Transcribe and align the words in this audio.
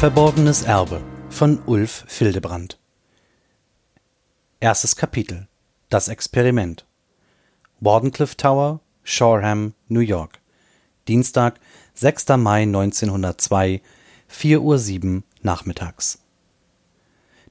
Verborgenes 0.00 0.62
Erbe 0.62 1.02
von 1.28 1.60
Ulf 1.66 2.04
Fildebrand 2.08 2.80
Erstes 4.58 4.96
Kapitel 4.96 5.46
Das 5.90 6.08
Experiment 6.08 6.86
Wardenclyffe 7.80 8.34
Tower, 8.38 8.80
Shoreham, 9.02 9.74
New 9.88 10.00
York 10.00 10.40
Dienstag, 11.06 11.60
6. 11.92 12.28
Mai 12.38 12.62
1902, 12.62 13.82
4.07 14.32 15.16
Uhr 15.16 15.22
nachmittags. 15.42 16.20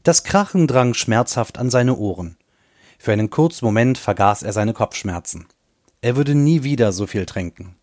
Das 0.02 0.24
Krachen 0.24 0.66
drang 0.66 0.96
schmerzhaft 0.96 1.60
an 1.60 1.70
seine 1.70 1.98
Ohren. 1.98 2.36
Für 2.98 3.12
einen 3.14 3.30
kurzen 3.30 3.64
Moment 3.64 4.00
vergaß 4.00 4.42
er 4.42 4.54
seine 4.54 4.74
Kopfschmerzen. 4.74 5.46
Er 6.02 6.16
würde 6.16 6.34
nie 6.34 6.64
wieder 6.64 6.94
so 6.94 7.06
viel 7.06 7.28
trinken. 7.28 7.76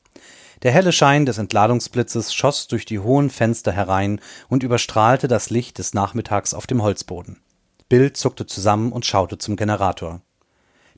Der 0.62 0.72
helle 0.72 0.92
Schein 0.92 1.26
des 1.26 1.38
Entladungsblitzes 1.38 2.34
schoss 2.34 2.66
durch 2.66 2.84
die 2.84 2.98
hohen 2.98 3.30
Fenster 3.30 3.72
herein 3.72 4.20
und 4.48 4.62
überstrahlte 4.62 5.28
das 5.28 5.50
Licht 5.50 5.78
des 5.78 5.94
Nachmittags 5.94 6.54
auf 6.54 6.66
dem 6.66 6.82
Holzboden. 6.82 7.40
Bill 7.88 8.12
zuckte 8.12 8.46
zusammen 8.46 8.92
und 8.92 9.06
schaute 9.06 9.38
zum 9.38 9.56
Generator. 9.56 10.22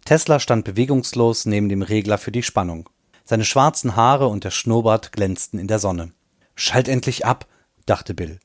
Tesla 0.04 0.40
stand 0.40 0.64
bewegungslos 0.64 1.44
neben 1.44 1.68
dem 1.68 1.82
Regler 1.82 2.18
für 2.18 2.32
die 2.32 2.42
Spannung. 2.42 2.88
Seine 3.24 3.44
schwarzen 3.44 3.94
Haare 3.94 4.28
und 4.28 4.44
der 4.44 4.50
Schnurrbart 4.50 5.12
glänzten 5.12 5.58
in 5.58 5.66
der 5.66 5.78
Sonne. 5.78 6.12
Schalt 6.54 6.88
endlich 6.88 7.26
ab, 7.26 7.46
dachte 7.84 8.14
Bill. 8.14 8.38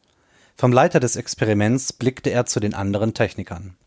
Vom 0.57 0.73
Leiter 0.73 0.99
des 0.99 1.15
Experiments 1.15 1.93
blickte 1.93 2.31
er 2.31 2.45
zu 2.45 2.59
den 2.59 2.73
anderen 2.73 3.13
Technikern. 3.13 3.77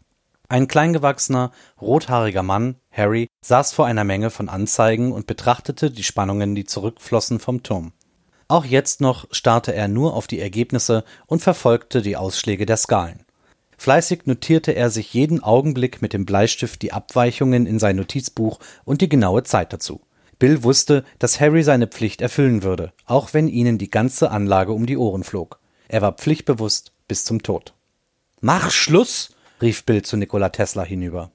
Ein 0.49 0.69
kleingewachsener, 0.69 1.51
rothaariger 1.81 2.43
Mann, 2.43 2.77
Harry, 2.97 3.29
saß 3.43 3.73
vor 3.73 3.87
einer 3.87 4.05
Menge 4.05 4.31
von 4.31 4.49
Anzeigen 4.49 5.13
und 5.13 5.27
betrachtete 5.27 5.91
die 5.91 6.03
Spannungen, 6.03 6.55
die 6.55 6.65
zurückflossen 6.65 7.39
vom 7.41 7.63
Turm. 7.63 7.93
Auch 8.49 8.65
jetzt 8.65 9.01
noch 9.01 9.27
starrte 9.33 9.75
er 9.75 9.89
nur 9.89 10.15
auf 10.15 10.27
die 10.27 10.41
Ergebnisse 10.41 11.05
und 11.27 11.43
verfolgte 11.43 12.01
die 12.01 12.17
Ausschläge 12.17 12.65
der 12.65 12.77
Skalen. 12.77 13.25
Fleißig 13.77 14.23
notierte 14.25 14.73
er 14.73 14.91
sich 14.91 15.13
jeden 15.13 15.43
Augenblick 15.43 16.01
mit 16.01 16.13
dem 16.13 16.25
Bleistift 16.25 16.81
die 16.81 16.93
Abweichungen 16.93 17.67
in 17.67 17.79
sein 17.79 17.97
Notizbuch 17.97 18.59
und 18.85 19.03
die 19.03 19.09
genaue 19.09 19.43
Zeit 19.43 19.73
dazu. 19.73 20.01
Bill 20.39 20.63
wusste, 20.63 21.05
dass 21.19 21.41
Harry 21.41 21.63
seine 21.63 21.87
Pflicht 21.87 22.21
erfüllen 22.21 22.63
würde, 22.63 22.93
auch 23.05 23.35
wenn 23.35 23.49
ihnen 23.49 23.79
die 23.79 23.91
ganze 23.91 24.31
Anlage 24.31 24.73
um 24.73 24.87
die 24.87 24.97
Ohren 24.97 25.25
flog. 25.25 25.59
Er 25.89 26.03
war 26.03 26.13
pflichtbewusst 26.13 26.93
bis 27.09 27.25
zum 27.25 27.43
Tod. 27.43 27.75
Mach 28.41 28.71
Schluss! 28.71 29.31
rief 29.61 29.85
Bill 29.85 30.03
zu 30.03 30.17
Nikola 30.17 30.51
Tesla 30.51 30.83
hinüber. 30.83 31.31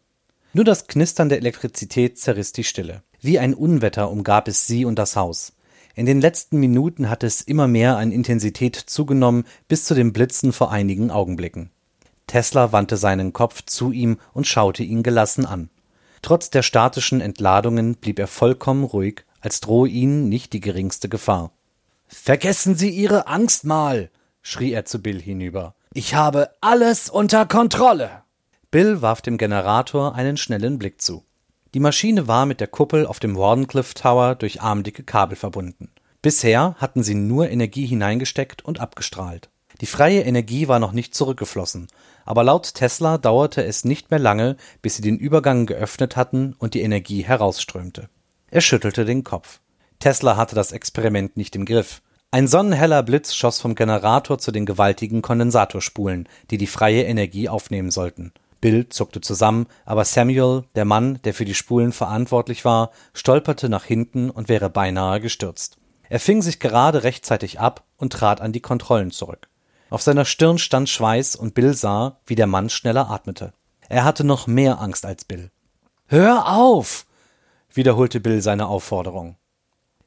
Nur 0.54 0.66
das 0.66 0.88
Knistern 0.88 1.30
der 1.30 1.38
Elektrizität 1.38 2.20
zerriss 2.20 2.52
die 2.52 2.66
Stille. 2.66 3.04
Wie 3.22 3.40
ein 3.40 3.54
Unwetter 3.54 4.12
umgab 4.12 4.48
es 4.48 4.68
sie 4.68 4.84
und 4.84 5.00
das 5.00 5.16
Haus. 5.16 5.54
In 5.96 6.06
den 6.06 6.20
letzten 6.20 6.58
Minuten 6.58 7.10
hatte 7.10 7.28
es 7.28 7.42
immer 7.42 7.68
mehr 7.68 7.98
an 7.98 8.12
Intensität 8.12 8.76
zugenommen, 8.76 9.46
bis 9.68 9.86
zu 9.86 9.94
den 9.94 10.12
Blitzen 10.12 10.52
vor 10.52 10.72
einigen 10.72 11.12
Augenblicken. 11.12 11.70
Tesla 12.28 12.72
wandte 12.72 12.98
seinen 12.98 13.34
Kopf 13.34 13.64
zu 13.66 13.92
ihm 13.92 14.18
und 14.34 14.48
schaute 14.48 14.84
ihn 14.84 15.04
gelassen 15.04 15.46
an. 15.46 15.70
Trotz 16.22 16.50
der 16.50 16.64
statischen 16.64 17.22
Entladungen 17.22 17.96
blieb 17.96 18.20
er 18.20 18.28
vollkommen 18.28 18.84
ruhig, 18.84 19.24
als 19.40 19.60
drohe 19.60 19.90
ihnen 19.90 20.30
nicht 20.30 20.54
die 20.54 20.62
geringste 20.62 21.10
Gefahr. 21.10 21.52
Vergessen 22.08 22.76
Sie 22.76 22.90
Ihre 22.90 23.28
Angst 23.28 23.64
mal, 23.66 24.10
schrie 24.42 24.74
er 24.74 24.86
zu 24.86 25.02
Bill 25.02 25.22
hinüber. 25.22 25.76
Ich 25.94 26.14
habe 26.14 26.52
alles 26.62 27.10
unter 27.10 27.46
Kontrolle. 27.46 28.24
Bill 28.72 29.02
warf 29.02 29.22
dem 29.22 29.38
Generator 29.38 30.16
einen 30.16 30.38
schnellen 30.38 30.80
Blick 30.80 31.02
zu. 31.02 31.26
Die 31.74 31.82
Maschine 31.82 32.30
war 32.30 32.46
mit 32.46 32.62
der 32.62 32.68
Kuppel 32.68 33.06
auf 33.06 33.20
dem 33.20 33.36
Wardenclyffe 33.36 33.96
Tower 33.96 34.36
durch 34.36 34.62
armdicke 34.62 35.04
Kabel 35.04 35.36
verbunden. 35.36 35.90
Bisher 36.22 36.76
hatten 36.78 37.04
sie 37.04 37.16
nur 37.16 37.50
Energie 37.50 37.86
hineingesteckt 37.86 38.64
und 38.64 38.80
abgestrahlt. 38.80 39.50
Die 39.82 39.86
freie 39.86 40.22
Energie 40.22 40.70
war 40.70 40.80
noch 40.80 40.94
nicht 40.94 41.14
zurückgeflossen, 41.14 41.88
aber 42.24 42.46
laut 42.46 42.74
Tesla 42.74 43.18
dauerte 43.18 43.62
es 43.62 43.84
nicht 43.84 44.10
mehr 44.10 44.20
lange, 44.20 44.56
bis 44.82 44.96
sie 44.96 45.02
den 45.02 45.18
Übergang 45.18 45.66
geöffnet 45.66 46.16
hatten 46.16 46.56
und 46.58 46.74
die 46.74 46.82
Energie 46.82 47.24
herausströmte. 47.24 48.08
Er 48.52 48.62
schüttelte 48.62 49.04
den 49.04 49.26
Kopf. 49.26 49.60
Tesla 50.00 50.38
hatte 50.38 50.56
das 50.56 50.72
Experiment 50.72 51.36
nicht 51.36 51.58
im 51.58 51.66
Griff. 51.66 52.02
Ein 52.32 52.48
sonnenheller 52.48 53.04
Blitz 53.04 53.36
schoss 53.36 53.60
vom 53.60 53.76
Generator 53.76 54.38
zu 54.38 54.54
den 54.54 54.66
gewaltigen 54.66 55.22
Kondensatorspulen, 55.22 56.30
die 56.52 56.58
die 56.58 56.68
freie 56.68 57.04
Energie 57.04 57.50
aufnehmen 57.50 57.92
sollten. 57.92 58.32
Bill 58.62 58.88
zuckte 58.90 59.22
zusammen, 59.22 59.68
aber 59.86 60.06
Samuel, 60.06 60.64
der 60.76 60.86
Mann, 60.86 61.20
der 61.24 61.34
für 61.34 61.46
die 61.46 61.56
Spulen 61.56 61.92
verantwortlich 61.92 62.64
war, 62.64 62.92
stolperte 63.14 63.68
nach 63.68 63.86
hinten 63.86 64.30
und 64.30 64.48
wäre 64.48 64.70
beinahe 64.70 65.20
gestürzt. 65.20 65.78
Er 66.10 66.20
fing 66.20 66.42
sich 66.42 66.60
gerade 66.60 67.04
rechtzeitig 67.04 67.60
ab 67.60 67.84
und 67.98 68.14
trat 68.14 68.40
an 68.40 68.52
die 68.52 68.60
Kontrollen 68.60 69.12
zurück. 69.12 69.50
Auf 69.90 70.02
seiner 70.02 70.26
Stirn 70.26 70.58
stand 70.58 70.90
Schweiß 70.90 71.36
und 71.36 71.54
Bill 71.54 71.74
sah, 71.74 72.20
wie 72.26 72.36
der 72.36 72.48
Mann 72.48 72.70
schneller 72.70 73.10
atmete. 73.10 73.54
Er 73.90 74.06
hatte 74.06 74.24
noch 74.24 74.48
mehr 74.48 74.80
Angst 74.80 75.06
als 75.06 75.26
Bill. 75.26 75.52
Hör 76.08 76.48
auf! 76.48 77.06
wiederholte 77.74 78.20
Bill 78.20 78.42
seine 78.42 78.68
Aufforderung. 78.68 79.38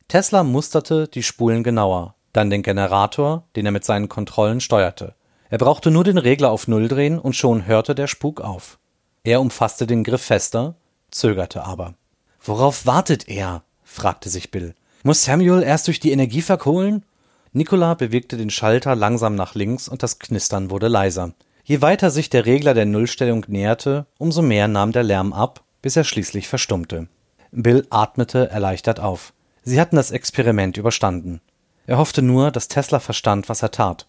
Tesla 0.09 0.43
musterte 0.43 1.09
die 1.09 1.23
Spulen 1.23 1.65
genauer, 1.65 2.15
dann 2.33 2.51
den 2.51 2.63
Generator, 2.63 3.49
den 3.57 3.67
er 3.67 3.73
mit 3.73 3.85
seinen 3.85 4.09
Kontrollen 4.09 4.61
steuerte. 4.61 5.15
Er 5.51 5.59
brauchte 5.59 5.91
nur 5.91 6.05
den 6.05 6.19
Regler 6.19 6.51
auf 6.51 6.69
Null 6.69 6.89
drehen 6.89 7.19
und 7.19 7.37
schon 7.37 7.67
hörte 7.67 7.95
der 7.95 8.07
Spuk 8.07 8.41
auf. 8.41 8.79
Er 9.23 9.41
umfasste 9.41 9.87
den 9.87 10.05
Griff 10.05 10.23
fester, 10.23 10.75
zögerte 11.11 11.65
aber. 11.65 11.95
Worauf 12.43 12.87
wartet 12.87 13.29
er? 13.29 13.63
fragte 13.83 14.29
sich 14.29 14.51
Bill. 14.51 14.75
Muss 15.03 15.25
Samuel 15.25 15.63
erst 15.63 15.87
durch 15.87 16.01
die 16.01 16.13
Energie 16.13 16.43
verkohlen? 16.43 17.05
Nicola 17.53 17.95
bewegte 17.95 18.37
den 18.37 18.51
Schalter 18.51 18.97
langsam 18.97 19.35
nach 19.35 19.55
links 19.55 19.89
und 19.89 20.03
das 20.03 20.19
Knistern 20.19 20.71
wurde 20.71 20.89
leiser. 20.89 21.35
Je 21.63 21.81
weiter 21.81 22.11
sich 22.11 22.29
der 22.29 22.47
Regler 22.47 22.75
der 22.75 22.85
Nullstellung 22.85 23.45
näherte, 23.49 24.07
umso 24.19 24.43
mehr 24.43 24.69
nahm 24.69 24.93
der 24.93 25.03
Lärm 25.03 25.33
ab, 25.33 25.63
bis 25.81 25.97
er 25.97 26.05
schließlich 26.05 26.49
verstummte. 26.49 27.09
Bill 27.53 27.87
atmete 27.91 28.51
erleichtert 28.51 28.99
auf. 28.99 29.33
Sie 29.63 29.81
hatten 29.81 29.97
das 29.97 30.11
Experiment 30.11 30.77
überstanden. 30.77 31.41
Er 31.87 31.99
hoffte 31.99 32.21
nur, 32.21 32.51
dass 32.51 32.69
Tesla 32.69 32.99
verstand, 32.99 33.49
was 33.49 33.63
er 33.63 33.71
tat. 33.71 34.07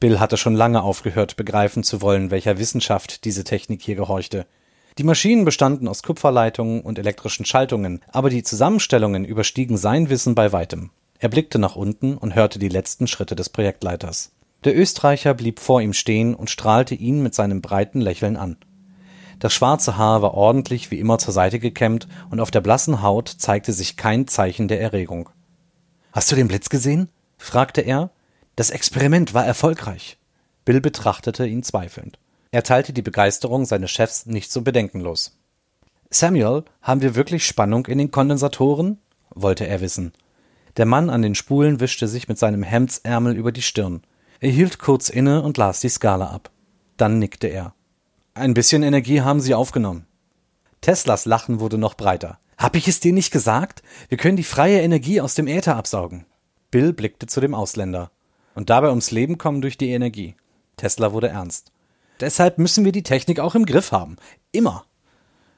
Bill 0.00 0.18
hatte 0.18 0.38
schon 0.38 0.54
lange 0.54 0.82
aufgehört, 0.82 1.36
begreifen 1.36 1.82
zu 1.82 2.00
wollen, 2.00 2.30
welcher 2.30 2.58
Wissenschaft 2.58 3.26
diese 3.26 3.44
Technik 3.44 3.82
hier 3.82 3.96
gehorchte. 3.96 4.46
Die 4.96 5.04
Maschinen 5.04 5.44
bestanden 5.44 5.86
aus 5.88 6.02
Kupferleitungen 6.02 6.80
und 6.80 6.98
elektrischen 6.98 7.44
Schaltungen, 7.44 8.00
aber 8.08 8.30
die 8.30 8.42
Zusammenstellungen 8.42 9.26
überstiegen 9.26 9.76
sein 9.76 10.08
Wissen 10.08 10.34
bei 10.34 10.52
weitem. 10.52 10.90
Er 11.18 11.28
blickte 11.28 11.58
nach 11.58 11.76
unten 11.76 12.16
und 12.16 12.34
hörte 12.34 12.58
die 12.58 12.70
letzten 12.70 13.06
Schritte 13.06 13.36
des 13.36 13.50
Projektleiters. 13.50 14.32
Der 14.64 14.76
Österreicher 14.76 15.34
blieb 15.34 15.60
vor 15.60 15.82
ihm 15.82 15.92
stehen 15.92 16.34
und 16.34 16.48
strahlte 16.48 16.94
ihn 16.94 17.22
mit 17.22 17.34
seinem 17.34 17.60
breiten 17.60 18.00
Lächeln 18.00 18.38
an. 18.38 18.56
Das 19.38 19.52
schwarze 19.52 19.98
Haar 19.98 20.22
war 20.22 20.34
ordentlich 20.34 20.90
wie 20.90 20.98
immer 20.98 21.18
zur 21.18 21.32
Seite 21.32 21.58
gekämmt 21.58 22.08
und 22.30 22.40
auf 22.40 22.50
der 22.50 22.60
blassen 22.62 23.02
Haut 23.02 23.28
zeigte 23.28 23.74
sich 23.74 23.96
kein 23.96 24.26
Zeichen 24.26 24.66
der 24.68 24.80
Erregung. 24.80 25.28
Hast 26.12 26.32
du 26.32 26.36
den 26.36 26.48
Blitz 26.48 26.70
gesehen? 26.70 27.08
fragte 27.38 27.82
er. 27.82 28.10
Das 28.60 28.68
Experiment 28.68 29.32
war 29.32 29.46
erfolgreich. 29.46 30.18
Bill 30.66 30.82
betrachtete 30.82 31.46
ihn 31.46 31.62
zweifelnd. 31.62 32.18
Er 32.50 32.62
teilte 32.62 32.92
die 32.92 33.00
Begeisterung 33.00 33.64
seines 33.64 33.90
Chefs 33.90 34.26
nicht 34.26 34.52
so 34.52 34.60
bedenkenlos. 34.60 35.34
Samuel, 36.10 36.64
haben 36.82 37.00
wir 37.00 37.14
wirklich 37.14 37.46
Spannung 37.46 37.86
in 37.86 37.96
den 37.96 38.10
Kondensatoren? 38.10 38.98
wollte 39.30 39.66
er 39.66 39.80
wissen. 39.80 40.12
Der 40.76 40.84
Mann 40.84 41.08
an 41.08 41.22
den 41.22 41.34
Spulen 41.34 41.80
wischte 41.80 42.06
sich 42.06 42.28
mit 42.28 42.38
seinem 42.38 42.62
Hemdsärmel 42.62 43.34
über 43.34 43.50
die 43.50 43.62
Stirn. 43.62 44.02
Er 44.40 44.50
hielt 44.50 44.78
kurz 44.78 45.08
inne 45.08 45.40
und 45.40 45.56
las 45.56 45.80
die 45.80 45.88
Skala 45.88 46.26
ab. 46.26 46.50
Dann 46.98 47.18
nickte 47.18 47.46
er. 47.46 47.72
Ein 48.34 48.52
bisschen 48.52 48.82
Energie 48.82 49.22
haben 49.22 49.40
Sie 49.40 49.54
aufgenommen. 49.54 50.04
Teslas 50.82 51.24
Lachen 51.24 51.60
wurde 51.60 51.78
noch 51.78 51.94
breiter. 51.94 52.38
Hab 52.58 52.76
ich 52.76 52.88
es 52.88 53.00
dir 53.00 53.14
nicht 53.14 53.32
gesagt? 53.32 53.82
Wir 54.10 54.18
können 54.18 54.36
die 54.36 54.44
freie 54.44 54.82
Energie 54.82 55.22
aus 55.22 55.34
dem 55.34 55.46
Äther 55.46 55.76
absaugen. 55.76 56.26
Bill 56.70 56.92
blickte 56.92 57.26
zu 57.26 57.40
dem 57.40 57.54
Ausländer. 57.54 58.10
Und 58.60 58.68
dabei 58.68 58.90
ums 58.90 59.10
Leben 59.10 59.38
kommen 59.38 59.62
durch 59.62 59.78
die 59.78 59.88
Energie. 59.88 60.34
Tesla 60.76 61.14
wurde 61.14 61.28
ernst. 61.28 61.72
Deshalb 62.20 62.58
müssen 62.58 62.84
wir 62.84 62.92
die 62.92 63.02
Technik 63.02 63.40
auch 63.40 63.54
im 63.54 63.64
Griff 63.64 63.90
haben. 63.90 64.16
Immer. 64.52 64.84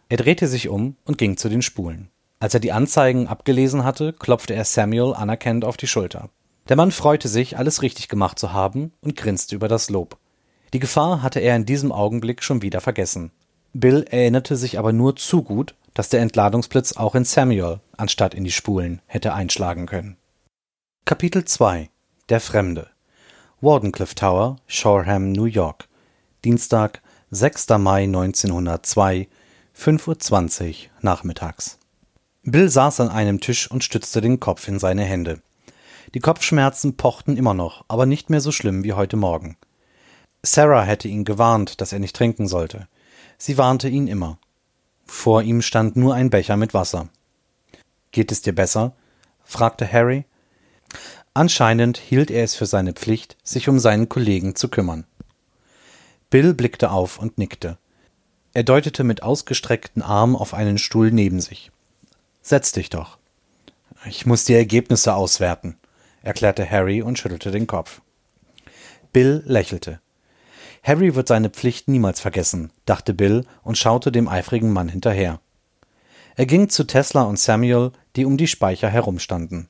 Er 0.08 0.18
drehte 0.18 0.46
sich 0.46 0.68
um 0.68 0.94
und 1.04 1.18
ging 1.18 1.36
zu 1.36 1.48
den 1.48 1.62
Spulen. 1.62 2.10
Als 2.38 2.54
er 2.54 2.60
die 2.60 2.70
Anzeigen 2.70 3.26
abgelesen 3.26 3.82
hatte, 3.82 4.12
klopfte 4.12 4.54
er 4.54 4.64
Samuel 4.64 5.14
anerkennend 5.14 5.64
auf 5.64 5.76
die 5.76 5.88
Schulter. 5.88 6.30
Der 6.68 6.76
Mann 6.76 6.92
freute 6.92 7.26
sich, 7.26 7.58
alles 7.58 7.82
richtig 7.82 8.06
gemacht 8.06 8.38
zu 8.38 8.52
haben 8.52 8.92
und 9.00 9.16
grinste 9.16 9.56
über 9.56 9.66
das 9.66 9.90
Lob. 9.90 10.16
Die 10.72 10.78
Gefahr 10.78 11.22
hatte 11.22 11.40
er 11.40 11.56
in 11.56 11.66
diesem 11.66 11.90
Augenblick 11.90 12.40
schon 12.44 12.62
wieder 12.62 12.80
vergessen. 12.80 13.32
Bill 13.72 14.04
erinnerte 14.08 14.54
sich 14.54 14.78
aber 14.78 14.92
nur 14.92 15.16
zu 15.16 15.42
gut, 15.42 15.74
dass 15.92 16.08
der 16.08 16.20
Entladungsblitz 16.20 16.92
auch 16.92 17.16
in 17.16 17.24
Samuel 17.24 17.80
anstatt 17.96 18.32
in 18.32 18.44
die 18.44 18.52
Spulen 18.52 19.02
hätte 19.06 19.34
einschlagen 19.34 19.86
können. 19.86 20.18
Kapitel 21.04 21.44
2 21.44 21.90
Der 22.28 22.38
Fremde 22.38 22.91
Wardenclyffe 23.62 24.16
Tower, 24.16 24.56
Shoreham, 24.66 25.30
New 25.30 25.44
York. 25.44 25.86
Dienstag, 26.44 27.00
6. 27.30 27.68
Mai 27.78 28.02
1902, 28.02 29.28
5.20 29.78 30.68
Uhr 30.68 30.74
nachmittags. 31.00 31.78
Bill 32.42 32.68
saß 32.68 32.98
an 32.98 33.08
einem 33.08 33.38
Tisch 33.38 33.70
und 33.70 33.84
stützte 33.84 34.20
den 34.20 34.40
Kopf 34.40 34.66
in 34.66 34.80
seine 34.80 35.04
Hände. 35.04 35.42
Die 36.12 36.18
Kopfschmerzen 36.18 36.96
pochten 36.96 37.36
immer 37.36 37.54
noch, 37.54 37.84
aber 37.86 38.04
nicht 38.04 38.30
mehr 38.30 38.40
so 38.40 38.50
schlimm 38.50 38.82
wie 38.82 38.94
heute 38.94 39.16
Morgen. 39.16 39.56
Sarah 40.42 40.82
hätte 40.82 41.06
ihn 41.06 41.22
gewarnt, 41.22 41.80
dass 41.80 41.92
er 41.92 42.00
nicht 42.00 42.16
trinken 42.16 42.48
sollte. 42.48 42.88
Sie 43.38 43.58
warnte 43.58 43.88
ihn 43.88 44.08
immer. 44.08 44.38
Vor 45.06 45.40
ihm 45.42 45.62
stand 45.62 45.94
nur 45.94 46.16
ein 46.16 46.30
Becher 46.30 46.56
mit 46.56 46.74
Wasser. 46.74 47.10
Geht 48.10 48.32
es 48.32 48.42
dir 48.42 48.56
besser? 48.56 48.96
fragte 49.44 49.90
Harry. 49.90 50.24
Anscheinend 51.34 51.96
hielt 51.96 52.30
er 52.30 52.44
es 52.44 52.54
für 52.54 52.66
seine 52.66 52.92
Pflicht, 52.92 53.36
sich 53.42 53.68
um 53.68 53.78
seinen 53.78 54.08
Kollegen 54.08 54.54
zu 54.54 54.68
kümmern. 54.68 55.04
Bill 56.28 56.52
blickte 56.52 56.90
auf 56.90 57.18
und 57.18 57.38
nickte. 57.38 57.78
Er 58.52 58.64
deutete 58.64 59.02
mit 59.02 59.22
ausgestreckten 59.22 60.02
Armen 60.02 60.36
auf 60.36 60.52
einen 60.52 60.76
Stuhl 60.76 61.10
neben 61.10 61.40
sich. 61.40 61.70
Setz 62.42 62.72
dich 62.72 62.90
doch. 62.90 63.18
Ich 64.04 64.26
muss 64.26 64.44
die 64.44 64.54
Ergebnisse 64.54 65.14
auswerten, 65.14 65.76
erklärte 66.22 66.68
Harry 66.68 67.00
und 67.02 67.18
schüttelte 67.18 67.50
den 67.50 67.66
Kopf. 67.66 68.02
Bill 69.12 69.42
lächelte. 69.46 70.00
Harry 70.82 71.14
wird 71.14 71.28
seine 71.28 71.48
Pflicht 71.48 71.88
niemals 71.88 72.20
vergessen, 72.20 72.72
dachte 72.84 73.14
Bill 73.14 73.46
und 73.62 73.78
schaute 73.78 74.10
dem 74.12 74.28
eifrigen 74.28 74.72
Mann 74.72 74.88
hinterher. 74.88 75.40
Er 76.34 76.46
ging 76.46 76.68
zu 76.68 76.84
Tesla 76.84 77.22
und 77.22 77.38
Samuel, 77.38 77.92
die 78.16 78.24
um 78.24 78.36
die 78.36 78.48
Speicher 78.48 78.88
herumstanden. 78.88 79.68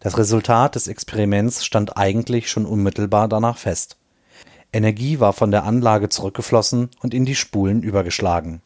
Das 0.00 0.18
Resultat 0.18 0.74
des 0.74 0.88
Experiments 0.88 1.64
stand 1.64 1.96
eigentlich 1.96 2.50
schon 2.50 2.66
unmittelbar 2.66 3.28
danach 3.28 3.58
fest. 3.58 3.96
Energie 4.72 5.20
war 5.20 5.32
von 5.32 5.50
der 5.50 5.64
Anlage 5.64 6.08
zurückgeflossen 6.08 6.90
und 7.00 7.14
in 7.14 7.24
die 7.24 7.36
Spulen 7.36 7.82
übergeschlagen. 7.82 8.60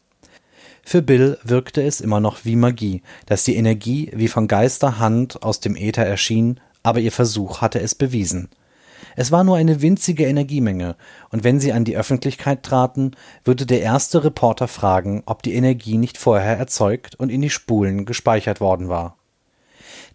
Für 0.83 1.03
Bill 1.03 1.37
wirkte 1.43 1.83
es 1.83 2.01
immer 2.01 2.19
noch 2.19 2.45
wie 2.45 2.55
Magie, 2.55 3.03
dass 3.27 3.43
die 3.43 3.55
Energie 3.55 4.11
wie 4.15 4.27
von 4.27 4.47
Geisterhand 4.47 5.43
aus 5.43 5.59
dem 5.59 5.75
Äther 5.75 6.03
erschien, 6.03 6.59
aber 6.81 6.99
ihr 6.99 7.11
Versuch 7.11 7.61
hatte 7.61 7.79
es 7.79 7.93
bewiesen. 7.93 8.49
Es 9.15 9.31
war 9.31 9.43
nur 9.43 9.57
eine 9.57 9.83
winzige 9.83 10.25
Energiemenge, 10.25 10.95
und 11.29 11.43
wenn 11.43 11.59
sie 11.59 11.73
an 11.73 11.85
die 11.85 11.95
Öffentlichkeit 11.95 12.63
traten, 12.63 13.11
würde 13.43 13.67
der 13.67 13.81
erste 13.81 14.23
Reporter 14.23 14.67
fragen, 14.67 15.21
ob 15.27 15.43
die 15.43 15.53
Energie 15.53 15.97
nicht 15.97 16.17
vorher 16.17 16.57
erzeugt 16.57 17.13
und 17.15 17.29
in 17.29 17.41
die 17.41 17.51
Spulen 17.51 18.05
gespeichert 18.05 18.59
worden 18.59 18.89
war. 18.89 19.18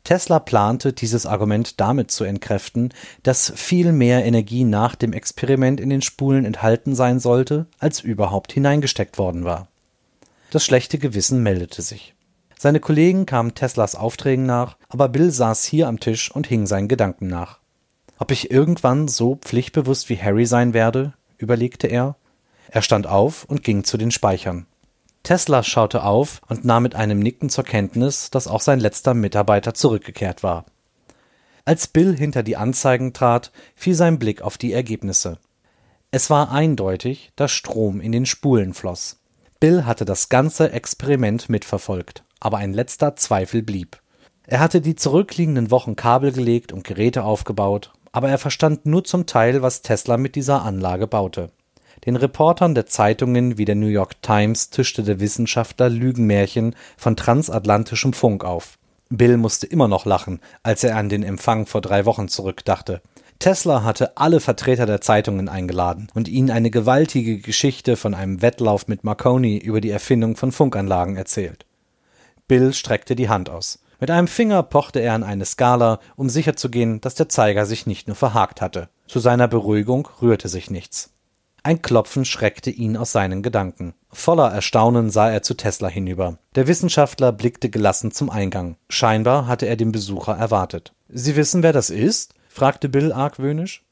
Tesla 0.04 0.38
plante, 0.38 0.92
dieses 0.92 1.24
Argument 1.24 1.80
damit 1.80 2.10
zu 2.10 2.24
entkräften, 2.24 2.92
dass 3.22 3.52
viel 3.56 3.90
mehr 3.92 4.24
Energie 4.24 4.64
nach 4.64 4.94
dem 4.94 5.12
Experiment 5.14 5.80
in 5.80 5.88
den 5.88 6.02
Spulen 6.02 6.44
enthalten 6.44 6.94
sein 6.94 7.20
sollte, 7.20 7.66
als 7.78 8.00
überhaupt 8.00 8.52
hineingesteckt 8.52 9.16
worden 9.18 9.44
war. 9.44 9.68
Das 10.50 10.64
schlechte 10.64 10.98
Gewissen 10.98 11.42
meldete 11.42 11.82
sich. 11.82 12.14
Seine 12.56 12.80
Kollegen 12.80 13.26
kamen 13.26 13.54
Teslas 13.54 13.94
Aufträgen 13.94 14.46
nach, 14.46 14.76
aber 14.88 15.08
Bill 15.08 15.30
saß 15.30 15.64
hier 15.64 15.88
am 15.88 16.00
Tisch 16.00 16.30
und 16.30 16.46
hing 16.46 16.66
seinen 16.66 16.88
Gedanken 16.88 17.26
nach. 17.26 17.58
Ob 18.18 18.30
ich 18.30 18.50
irgendwann 18.50 19.08
so 19.08 19.36
pflichtbewusst 19.36 20.08
wie 20.08 20.18
Harry 20.18 20.46
sein 20.46 20.74
werde, 20.74 21.14
überlegte 21.38 21.88
er. 21.88 22.16
Er 22.68 22.82
stand 22.82 23.06
auf 23.06 23.44
und 23.44 23.64
ging 23.64 23.84
zu 23.84 23.96
den 23.96 24.10
Speichern. 24.10 24.66
Tesla 25.24 25.62
schaute 25.62 26.04
auf 26.04 26.42
und 26.48 26.64
nahm 26.64 26.84
mit 26.84 26.94
einem 26.94 27.18
Nicken 27.18 27.48
zur 27.48 27.64
Kenntnis, 27.64 28.30
dass 28.30 28.46
auch 28.46 28.60
sein 28.60 28.78
letzter 28.78 29.14
Mitarbeiter 29.14 29.74
zurückgekehrt 29.74 30.42
war. 30.42 30.66
Als 31.64 31.86
Bill 31.86 32.14
hinter 32.14 32.42
die 32.42 32.56
Anzeigen 32.56 33.14
trat, 33.14 33.50
fiel 33.74 33.94
sein 33.94 34.18
Blick 34.18 34.42
auf 34.42 34.58
die 34.58 34.74
Ergebnisse. 34.74 35.38
Es 36.10 36.28
war 36.28 36.52
eindeutig, 36.52 37.32
dass 37.36 37.52
Strom 37.52 38.02
in 38.02 38.12
den 38.12 38.26
Spulen 38.26 38.74
floss. 38.74 39.18
Bill 39.60 39.86
hatte 39.86 40.04
das 40.04 40.28
ganze 40.28 40.72
Experiment 40.72 41.48
mitverfolgt, 41.48 42.22
aber 42.38 42.58
ein 42.58 42.74
letzter 42.74 43.16
Zweifel 43.16 43.62
blieb. 43.62 43.98
Er 44.46 44.60
hatte 44.60 44.82
die 44.82 44.94
zurückliegenden 44.94 45.70
Wochen 45.70 45.96
Kabel 45.96 46.32
gelegt 46.32 46.70
und 46.70 46.84
Geräte 46.84 47.24
aufgebaut, 47.24 47.92
aber 48.12 48.28
er 48.28 48.36
verstand 48.36 48.84
nur 48.84 49.04
zum 49.04 49.24
Teil, 49.24 49.62
was 49.62 49.80
Tesla 49.80 50.18
mit 50.18 50.34
dieser 50.34 50.62
Anlage 50.62 51.06
baute. 51.06 51.50
Den 52.06 52.16
Reportern 52.16 52.74
der 52.74 52.86
Zeitungen 52.86 53.58
wie 53.58 53.64
der 53.64 53.74
New 53.74 53.86
York 53.86 54.20
Times 54.22 54.70
tischte 54.70 55.02
der 55.02 55.20
Wissenschaftler 55.20 55.88
Lügenmärchen 55.88 56.74
von 56.96 57.16
transatlantischem 57.16 58.12
Funk 58.12 58.44
auf. 58.44 58.78
Bill 59.10 59.36
musste 59.36 59.66
immer 59.66 59.88
noch 59.88 60.04
lachen, 60.04 60.40
als 60.62 60.84
er 60.84 60.96
an 60.96 61.08
den 61.08 61.22
Empfang 61.22 61.66
vor 61.66 61.80
drei 61.80 62.04
Wochen 62.04 62.28
zurückdachte. 62.28 63.00
Tesla 63.38 63.82
hatte 63.82 64.16
alle 64.16 64.40
Vertreter 64.40 64.86
der 64.86 65.00
Zeitungen 65.00 65.48
eingeladen 65.48 66.08
und 66.14 66.28
ihnen 66.28 66.50
eine 66.50 66.70
gewaltige 66.70 67.38
Geschichte 67.38 67.96
von 67.96 68.14
einem 68.14 68.42
Wettlauf 68.42 68.88
mit 68.88 69.04
Marconi 69.04 69.58
über 69.58 69.80
die 69.80 69.90
Erfindung 69.90 70.36
von 70.36 70.52
Funkanlagen 70.52 71.16
erzählt. 71.16 71.66
Bill 72.46 72.72
streckte 72.72 73.16
die 73.16 73.28
Hand 73.28 73.50
aus. 73.50 73.80
Mit 74.00 74.10
einem 74.10 74.28
Finger 74.28 74.62
pochte 74.62 75.00
er 75.00 75.14
an 75.14 75.22
eine 75.22 75.44
Skala, 75.44 76.00
um 76.16 76.28
sicherzugehen, 76.28 77.00
dass 77.00 77.14
der 77.14 77.28
Zeiger 77.28 77.64
sich 77.66 77.86
nicht 77.86 78.06
nur 78.06 78.16
verhakt 78.16 78.60
hatte. 78.60 78.88
Zu 79.06 79.18
seiner 79.18 79.48
Beruhigung 79.48 80.08
rührte 80.20 80.48
sich 80.48 80.70
nichts. 80.70 81.13
Ein 81.66 81.80
Klopfen 81.80 82.26
schreckte 82.26 82.68
ihn 82.68 82.94
aus 82.94 83.12
seinen 83.12 83.42
Gedanken. 83.42 83.94
Voller 84.10 84.52
Erstaunen 84.52 85.08
sah 85.08 85.30
er 85.30 85.42
zu 85.42 85.54
Tesla 85.54 85.88
hinüber. 85.88 86.36
Der 86.56 86.66
Wissenschaftler 86.66 87.32
blickte 87.32 87.70
gelassen 87.70 88.10
zum 88.10 88.28
Eingang. 88.28 88.76
Scheinbar 88.90 89.46
hatte 89.46 89.64
er 89.64 89.76
den 89.76 89.90
Besucher 89.90 90.34
erwartet. 90.34 90.92
Sie 91.08 91.36
wissen, 91.36 91.62
wer 91.62 91.72
das 91.72 91.88
ist? 91.88 92.34
fragte 92.50 92.90
Bill 92.90 93.14
argwöhnisch. 93.14 93.82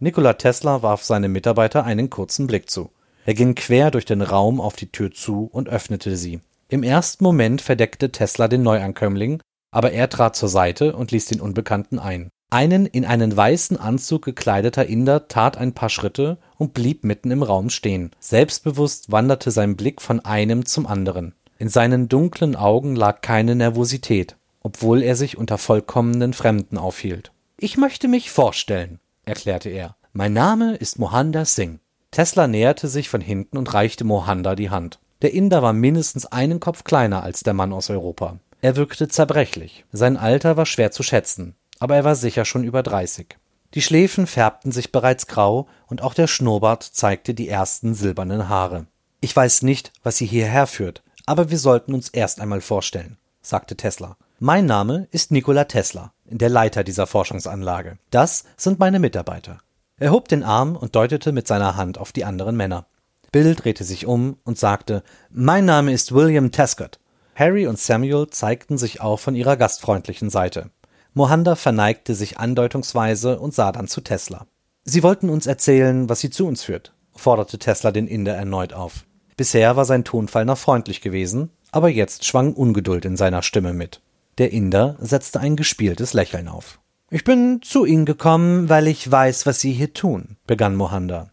Nikola 0.00 0.32
Tesla 0.32 0.82
warf 0.82 1.04
seinem 1.04 1.30
Mitarbeiter 1.30 1.84
einen 1.84 2.10
kurzen 2.10 2.48
Blick 2.48 2.68
zu. 2.68 2.90
Er 3.24 3.34
ging 3.34 3.54
quer 3.54 3.92
durch 3.92 4.06
den 4.06 4.22
Raum 4.22 4.60
auf 4.60 4.74
die 4.74 4.90
Tür 4.90 5.12
zu 5.12 5.48
und 5.52 5.68
öffnete 5.68 6.16
sie. 6.16 6.40
Im 6.68 6.82
ersten 6.82 7.22
Moment 7.22 7.62
verdeckte 7.62 8.10
Tesla 8.10 8.48
den 8.48 8.64
Neuankömmling, 8.64 9.40
aber 9.70 9.92
er 9.92 10.08
trat 10.08 10.34
zur 10.34 10.48
Seite 10.48 10.96
und 10.96 11.12
ließ 11.12 11.26
den 11.26 11.40
Unbekannten 11.40 12.00
ein. 12.00 12.28
Einen 12.52 12.86
in 12.86 13.04
einen 13.04 13.36
weißen 13.36 13.76
Anzug 13.76 14.24
gekleideter 14.24 14.84
Inder 14.84 15.28
tat 15.28 15.56
ein 15.56 15.72
paar 15.72 15.88
Schritte 15.88 16.38
und 16.60 16.74
blieb 16.74 17.02
mitten 17.02 17.30
im 17.30 17.42
Raum 17.42 17.70
stehen. 17.70 18.10
Selbstbewusst 18.20 19.10
wanderte 19.10 19.50
sein 19.50 19.76
Blick 19.76 20.00
von 20.00 20.20
einem 20.20 20.66
zum 20.66 20.86
anderen. 20.86 21.34
In 21.58 21.68
seinen 21.68 22.08
dunklen 22.08 22.54
Augen 22.54 22.94
lag 22.94 23.22
keine 23.22 23.56
Nervosität, 23.56 24.36
obwohl 24.60 25.02
er 25.02 25.16
sich 25.16 25.38
unter 25.38 25.58
vollkommenen 25.58 26.32
Fremden 26.32 26.78
aufhielt. 26.78 27.32
Ich 27.56 27.76
möchte 27.76 28.06
mich 28.06 28.30
vorstellen, 28.30 29.00
erklärte 29.24 29.70
er. 29.70 29.96
Mein 30.12 30.32
Name 30.32 30.76
ist 30.76 30.98
Mohanda 30.98 31.44
Singh. 31.44 31.80
Tesla 32.10 32.46
näherte 32.46 32.88
sich 32.88 33.08
von 33.08 33.20
hinten 33.20 33.58
und 33.58 33.72
reichte 33.74 34.04
Mohanda 34.04 34.54
die 34.54 34.70
Hand. 34.70 34.98
Der 35.22 35.32
Inder 35.32 35.62
war 35.62 35.72
mindestens 35.72 36.26
einen 36.26 36.60
Kopf 36.60 36.84
kleiner 36.84 37.22
als 37.22 37.40
der 37.40 37.54
Mann 37.54 37.72
aus 37.72 37.90
Europa. 37.90 38.38
Er 38.60 38.76
wirkte 38.76 39.08
zerbrechlich. 39.08 39.84
Sein 39.92 40.16
Alter 40.16 40.56
war 40.56 40.66
schwer 40.66 40.90
zu 40.90 41.02
schätzen 41.02 41.54
aber 41.80 41.96
er 41.96 42.04
war 42.04 42.14
sicher 42.14 42.44
schon 42.44 42.62
über 42.62 42.84
30. 42.84 43.36
Die 43.74 43.82
Schläfen 43.82 44.26
färbten 44.26 44.72
sich 44.72 44.90
bereits 44.90 45.26
grau 45.28 45.68
und 45.86 46.02
auch 46.02 46.14
der 46.14 46.26
Schnurrbart 46.26 46.82
zeigte 46.82 47.34
die 47.34 47.48
ersten 47.48 47.94
silbernen 47.94 48.48
Haare. 48.48 48.86
Ich 49.20 49.34
weiß 49.34 49.62
nicht, 49.62 49.92
was 50.02 50.16
Sie 50.16 50.26
hierher 50.26 50.66
führt, 50.66 51.02
aber 51.26 51.50
wir 51.50 51.58
sollten 51.58 51.94
uns 51.94 52.08
erst 52.08 52.40
einmal 52.40 52.60
vorstellen, 52.60 53.16
sagte 53.42 53.76
Tesla. 53.76 54.16
Mein 54.40 54.66
Name 54.66 55.06
ist 55.12 55.30
Nikola 55.30 55.64
Tesla, 55.64 56.12
der 56.24 56.48
Leiter 56.48 56.82
dieser 56.82 57.06
Forschungsanlage. 57.06 57.98
Das 58.10 58.44
sind 58.56 58.78
meine 58.78 58.98
Mitarbeiter. 58.98 59.58
Er 59.98 60.12
hob 60.12 60.28
den 60.28 60.42
Arm 60.42 60.76
und 60.76 60.96
deutete 60.96 61.30
mit 61.30 61.46
seiner 61.46 61.76
Hand 61.76 61.98
auf 61.98 62.10
die 62.10 62.24
anderen 62.24 62.56
Männer. 62.56 62.86
Bill 63.30 63.54
drehte 63.54 63.84
sich 63.84 64.06
um 64.06 64.38
und 64.44 64.58
sagte, 64.58 65.04
Mein 65.30 65.66
Name 65.66 65.92
ist 65.92 66.12
William 66.12 66.50
Tescott. 66.50 66.98
Harry 67.36 67.66
und 67.66 67.78
Samuel 67.78 68.28
zeigten 68.30 68.78
sich 68.78 69.00
auch 69.00 69.20
von 69.20 69.36
ihrer 69.36 69.56
gastfreundlichen 69.56 70.30
Seite. 70.30 70.70
Mohanda 71.14 71.56
verneigte 71.56 72.14
sich 72.14 72.38
andeutungsweise 72.38 73.38
und 73.38 73.54
sah 73.54 73.72
dann 73.72 73.88
zu 73.88 74.00
Tesla. 74.00 74.46
Sie 74.84 75.02
wollten 75.02 75.28
uns 75.28 75.46
erzählen, 75.46 76.08
was 76.08 76.20
sie 76.20 76.30
zu 76.30 76.46
uns 76.46 76.62
führt, 76.62 76.92
forderte 77.14 77.58
Tesla 77.58 77.90
den 77.90 78.06
Inder 78.06 78.34
erneut 78.34 78.72
auf. 78.72 79.04
Bisher 79.36 79.76
war 79.76 79.84
sein 79.84 80.04
Tonfall 80.04 80.44
noch 80.44 80.58
freundlich 80.58 81.00
gewesen, 81.00 81.50
aber 81.72 81.88
jetzt 81.88 82.24
schwang 82.24 82.52
Ungeduld 82.52 83.04
in 83.04 83.16
seiner 83.16 83.42
Stimme 83.42 83.72
mit. 83.72 84.00
Der 84.38 84.52
Inder 84.52 84.96
setzte 85.00 85.40
ein 85.40 85.56
gespieltes 85.56 86.12
Lächeln 86.12 86.48
auf. 86.48 86.80
Ich 87.10 87.24
bin 87.24 87.60
zu 87.62 87.84
Ihnen 87.84 88.04
gekommen, 88.04 88.68
weil 88.68 88.86
ich 88.86 89.10
weiß, 89.10 89.44
was 89.44 89.60
Sie 89.60 89.72
hier 89.72 89.92
tun, 89.92 90.36
begann 90.46 90.76
Mohanda. 90.76 91.30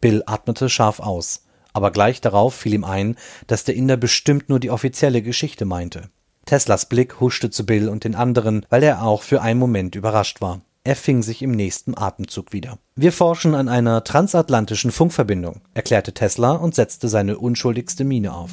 Bill 0.00 0.22
atmete 0.26 0.68
scharf 0.68 1.00
aus, 1.00 1.44
aber 1.72 1.90
gleich 1.90 2.20
darauf 2.20 2.54
fiel 2.54 2.74
ihm 2.74 2.84
ein, 2.84 3.16
dass 3.46 3.64
der 3.64 3.74
Inder 3.74 3.96
bestimmt 3.96 4.48
nur 4.48 4.58
die 4.58 4.70
offizielle 4.70 5.22
Geschichte 5.22 5.64
meinte. 5.64 6.10
Teslas 6.48 6.86
Blick 6.86 7.20
huschte 7.20 7.50
zu 7.50 7.66
Bill 7.66 7.90
und 7.90 8.04
den 8.04 8.14
anderen, 8.14 8.64
weil 8.70 8.82
er 8.82 9.02
auch 9.02 9.20
für 9.20 9.42
einen 9.42 9.60
Moment 9.60 9.94
überrascht 9.94 10.40
war. 10.40 10.62
Er 10.82 10.96
fing 10.96 11.22
sich 11.22 11.42
im 11.42 11.50
nächsten 11.50 11.94
Atemzug 11.94 12.54
wieder. 12.54 12.78
Wir 12.96 13.12
forschen 13.12 13.54
an 13.54 13.68
einer 13.68 14.02
transatlantischen 14.02 14.90
Funkverbindung, 14.90 15.60
erklärte 15.74 16.14
Tesla 16.14 16.52
und 16.52 16.74
setzte 16.74 17.08
seine 17.08 17.36
unschuldigste 17.36 18.02
Miene 18.04 18.32
auf. 18.32 18.50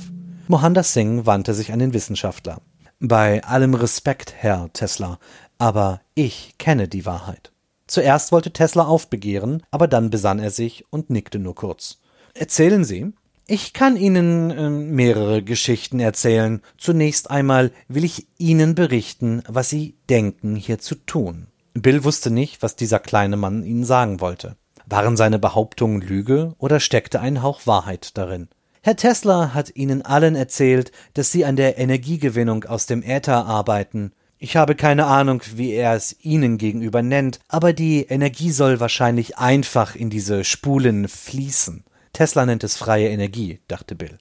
Mohanda 0.49 0.83
Singh 0.83 1.25
wandte 1.25 1.53
sich 1.53 1.71
an 1.71 1.79
den 1.79 1.93
Wissenschaftler. 1.93 2.59
Bei 2.99 3.41
allem 3.45 3.75
Respekt, 3.75 4.33
Herr 4.37 4.69
Tesla, 4.73 5.17
aber 5.57 6.01
ich 6.15 6.55
kenne 6.57 6.89
die 6.89 7.05
Wahrheit. 7.05 7.53
Zuerst 7.87 8.33
wollte 8.33 8.51
Tesla 8.51 8.83
aufbegehren, 8.83 9.63
aber 9.71 9.87
dann 9.87 10.09
besann 10.09 10.39
er 10.39 10.51
sich 10.51 10.83
und 10.89 11.09
nickte 11.09 11.39
nur 11.39 11.55
kurz. 11.55 11.99
Erzählen 12.33 12.83
Sie, 12.83 13.13
ich 13.47 13.73
kann 13.73 13.95
Ihnen 13.95 14.51
äh, 14.51 14.69
mehrere 14.69 15.43
Geschichten 15.43 15.99
erzählen. 15.99 16.61
Zunächst 16.77 17.29
einmal 17.29 17.71
will 17.87 18.03
ich 18.03 18.27
Ihnen 18.37 18.75
berichten, 18.75 19.43
was 19.47 19.69
Sie 19.69 19.95
denken 20.09 20.55
hier 20.55 20.79
zu 20.79 20.95
tun. 20.95 21.47
Bill 21.73 22.03
wusste 22.03 22.31
nicht, 22.31 22.63
was 22.63 22.75
dieser 22.75 22.99
kleine 22.99 23.37
Mann 23.37 23.63
ihnen 23.63 23.83
sagen 23.83 24.21
wollte. 24.21 24.55
Waren 24.85 25.17
seine 25.17 25.39
Behauptungen 25.39 26.01
Lüge 26.01 26.55
oder 26.57 26.79
steckte 26.79 27.19
ein 27.19 27.43
Hauch 27.43 27.67
Wahrheit 27.67 28.17
darin? 28.17 28.47
Herr 28.81 28.95
Tesla 28.95 29.53
hat 29.53 29.75
Ihnen 29.75 30.03
allen 30.03 30.35
erzählt, 30.35 30.91
dass 31.15 31.31
Sie 31.31 31.43
an 31.43 31.55
der 31.55 31.77
Energiegewinnung 31.77 32.65
aus 32.65 32.85
dem 32.85 33.03
Äther 33.03 33.45
arbeiten. 33.45 34.11
Ich 34.37 34.55
habe 34.55 34.75
keine 34.75 35.07
Ahnung, 35.07 35.41
wie 35.55 35.71
er 35.71 35.95
es 35.95 36.15
Ihnen 36.21 36.57
gegenüber 36.57 37.01
nennt, 37.01 37.39
aber 37.47 37.73
die 37.73 38.03
Energie 38.03 38.51
soll 38.51 38.79
wahrscheinlich 38.79 39.37
einfach 39.37 39.95
in 39.95 40.09
diese 40.09 40.43
Spulen 40.43 41.07
fließen. 41.07 41.83
Tesla 42.15 42.45
nennt 42.45 42.63
es 42.63 42.77
freie 42.77 43.09
Energie, 43.09 43.59
dachte 43.67 43.93
Bill. 43.93 44.17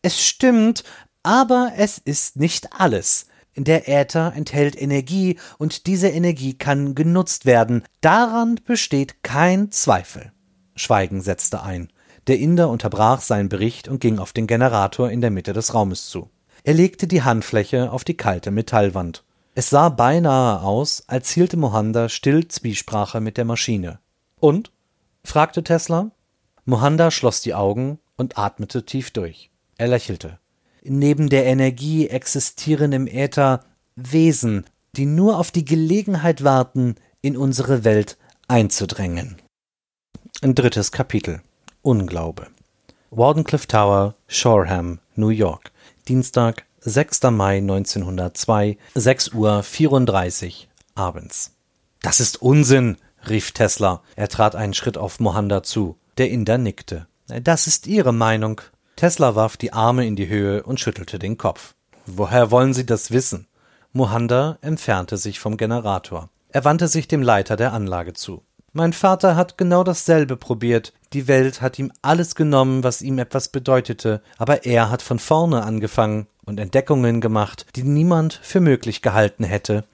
Es 0.00 0.22
stimmt, 0.22 0.84
aber 1.24 1.72
es 1.76 1.98
ist 1.98 2.36
nicht 2.36 2.72
alles. 2.72 3.26
Der 3.56 3.88
Äther 3.88 4.32
enthält 4.36 4.80
Energie 4.80 5.40
und 5.58 5.88
diese 5.88 6.08
Energie 6.08 6.54
kann 6.54 6.94
genutzt 6.94 7.44
werden. 7.44 7.82
Daran 8.00 8.60
besteht 8.64 9.24
kein 9.24 9.72
Zweifel. 9.72 10.30
Schweigen 10.76 11.20
setzte 11.20 11.64
ein. 11.64 11.88
Der 12.28 12.38
Inder 12.38 12.68
unterbrach 12.68 13.20
seinen 13.20 13.48
Bericht 13.48 13.88
und 13.88 14.00
ging 14.00 14.20
auf 14.20 14.32
den 14.32 14.46
Generator 14.46 15.10
in 15.10 15.20
der 15.20 15.32
Mitte 15.32 15.52
des 15.52 15.74
Raumes 15.74 16.06
zu. 16.06 16.30
Er 16.62 16.74
legte 16.74 17.08
die 17.08 17.22
Handfläche 17.22 17.90
auf 17.90 18.04
die 18.04 18.16
kalte 18.16 18.52
Metallwand. 18.52 19.24
Es 19.56 19.68
sah 19.68 19.88
beinahe 19.88 20.62
aus, 20.62 21.02
als 21.08 21.30
hielte 21.30 21.56
Mohanda 21.56 22.08
still 22.08 22.46
Zwiesprache 22.46 23.20
mit 23.20 23.36
der 23.36 23.46
Maschine. 23.46 23.98
Und? 24.38 24.70
fragte 25.24 25.64
Tesla. 25.64 26.12
Mohanda 26.64 27.10
schloss 27.10 27.40
die 27.40 27.54
Augen 27.54 27.98
und 28.16 28.38
atmete 28.38 28.86
tief 28.86 29.10
durch. 29.10 29.50
Er 29.78 29.88
lächelte. 29.88 30.38
Neben 30.84 31.28
der 31.28 31.46
Energie 31.46 32.08
existieren 32.08 32.92
im 32.92 33.06
Äther 33.06 33.64
Wesen, 33.96 34.64
die 34.96 35.06
nur 35.06 35.38
auf 35.38 35.50
die 35.50 35.64
Gelegenheit 35.64 36.44
warten, 36.44 36.94
in 37.20 37.36
unsere 37.36 37.84
Welt 37.84 38.16
einzudrängen. 38.48 39.36
Ein 40.40 40.54
drittes 40.54 40.92
Kapitel 40.92 41.42
Unglaube 41.82 42.46
Wardenclyffe 43.10 43.68
Tower, 43.68 44.14
Shoreham, 44.26 45.00
New 45.16 45.28
York. 45.28 45.72
Dienstag, 46.08 46.64
6. 46.80 47.22
Mai 47.30 47.58
1902, 47.58 48.78
6 48.94 49.34
Uhr 49.34 49.62
34 49.62 50.68
abends. 50.94 51.54
Das 52.00 52.20
ist 52.20 52.40
Unsinn, 52.40 52.96
rief 53.28 53.52
Tesla. 53.52 54.02
Er 54.16 54.28
trat 54.28 54.56
einen 54.56 54.74
Schritt 54.74 54.96
auf 54.96 55.20
Mohanda 55.20 55.62
zu. 55.62 55.96
Der 56.18 56.30
Inder 56.30 56.58
nickte. 56.58 57.06
Das 57.26 57.66
ist 57.66 57.86
Ihre 57.86 58.12
Meinung, 58.12 58.60
Tesla 58.96 59.34
warf 59.34 59.56
die 59.56 59.72
Arme 59.72 60.06
in 60.06 60.16
die 60.16 60.28
Höhe 60.28 60.62
und 60.62 60.78
schüttelte 60.78 61.18
den 61.18 61.38
Kopf. 61.38 61.74
Woher 62.06 62.50
wollen 62.50 62.74
Sie 62.74 62.84
das 62.84 63.10
wissen? 63.10 63.46
Mohanda 63.92 64.58
entfernte 64.60 65.16
sich 65.16 65.40
vom 65.40 65.56
Generator. 65.56 66.28
Er 66.50 66.64
wandte 66.64 66.88
sich 66.88 67.08
dem 67.08 67.22
Leiter 67.22 67.56
der 67.56 67.72
Anlage 67.72 68.12
zu. 68.12 68.42
Mein 68.72 68.92
Vater 68.92 69.36
hat 69.36 69.58
genau 69.58 69.84
dasselbe 69.84 70.36
probiert. 70.36 70.92
Die 71.12 71.28
Welt 71.28 71.60
hat 71.60 71.78
ihm 71.78 71.92
alles 72.00 72.34
genommen, 72.34 72.84
was 72.84 73.02
ihm 73.02 73.18
etwas 73.18 73.48
bedeutete, 73.48 74.22
aber 74.38 74.64
er 74.64 74.90
hat 74.90 75.02
von 75.02 75.18
vorne 75.18 75.62
angefangen 75.62 76.26
und 76.44 76.60
Entdeckungen 76.60 77.20
gemacht, 77.20 77.66
die 77.76 77.82
niemand 77.82 78.38
für 78.42 78.60
möglich 78.60 79.02
gehalten 79.02 79.44
hätte. 79.44 79.84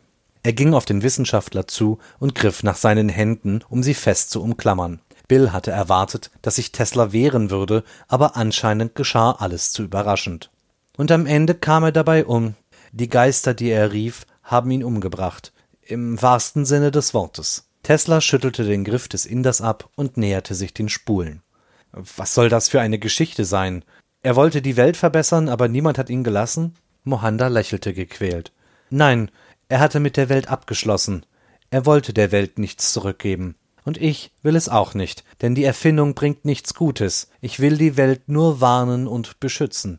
Er 0.42 0.52
ging 0.52 0.74
auf 0.74 0.84
den 0.84 1.02
Wissenschaftler 1.02 1.66
zu 1.66 1.98
und 2.20 2.34
griff 2.34 2.62
nach 2.62 2.76
seinen 2.76 3.08
Händen, 3.08 3.60
um 3.68 3.82
sie 3.82 3.94
fest 3.94 4.30
zu 4.30 4.42
umklammern. 4.42 5.00
Bill 5.28 5.52
hatte 5.52 5.70
erwartet, 5.70 6.30
dass 6.42 6.56
sich 6.56 6.72
Tesla 6.72 7.12
wehren 7.12 7.50
würde, 7.50 7.84
aber 8.08 8.36
anscheinend 8.36 8.94
geschah 8.94 9.32
alles 9.32 9.70
zu 9.70 9.82
überraschend. 9.82 10.50
Und 10.96 11.12
am 11.12 11.26
Ende 11.26 11.54
kam 11.54 11.84
er 11.84 11.92
dabei 11.92 12.24
um. 12.24 12.54
Die 12.92 13.08
Geister, 13.08 13.54
die 13.54 13.68
er 13.68 13.92
rief, 13.92 14.26
haben 14.42 14.70
ihn 14.70 14.82
umgebracht. 14.82 15.52
Im 15.82 16.20
wahrsten 16.20 16.64
Sinne 16.64 16.90
des 16.90 17.14
Wortes. 17.14 17.68
Tesla 17.82 18.20
schüttelte 18.20 18.64
den 18.64 18.84
Griff 18.84 19.08
des 19.08 19.26
Inders 19.26 19.60
ab 19.60 19.88
und 19.94 20.16
näherte 20.16 20.54
sich 20.54 20.74
den 20.74 20.88
Spulen. 20.88 21.42
Was 21.92 22.34
soll 22.34 22.48
das 22.48 22.68
für 22.68 22.80
eine 22.80 22.98
Geschichte 22.98 23.44
sein? 23.44 23.84
Er 24.22 24.36
wollte 24.36 24.60
die 24.62 24.76
Welt 24.76 24.96
verbessern, 24.96 25.48
aber 25.48 25.68
niemand 25.68 25.98
hat 25.98 26.10
ihn 26.10 26.24
gelassen? 26.24 26.74
Mohanda 27.04 27.48
lächelte 27.48 27.94
gequält. 27.94 28.52
Nein, 28.90 29.30
er 29.68 29.80
hatte 29.80 30.00
mit 30.00 30.16
der 30.16 30.28
Welt 30.28 30.48
abgeschlossen. 30.48 31.24
Er 31.70 31.86
wollte 31.86 32.12
der 32.12 32.32
Welt 32.32 32.58
nichts 32.58 32.92
zurückgeben. 32.92 33.54
Und 33.88 33.96
ich 33.96 34.32
will 34.42 34.54
es 34.54 34.68
auch 34.68 34.92
nicht, 34.92 35.24
denn 35.40 35.54
die 35.54 35.64
Erfindung 35.64 36.12
bringt 36.12 36.44
nichts 36.44 36.74
Gutes. 36.74 37.30
Ich 37.40 37.58
will 37.58 37.78
die 37.78 37.96
Welt 37.96 38.28
nur 38.28 38.60
warnen 38.60 39.06
und 39.06 39.40
beschützen. 39.40 39.98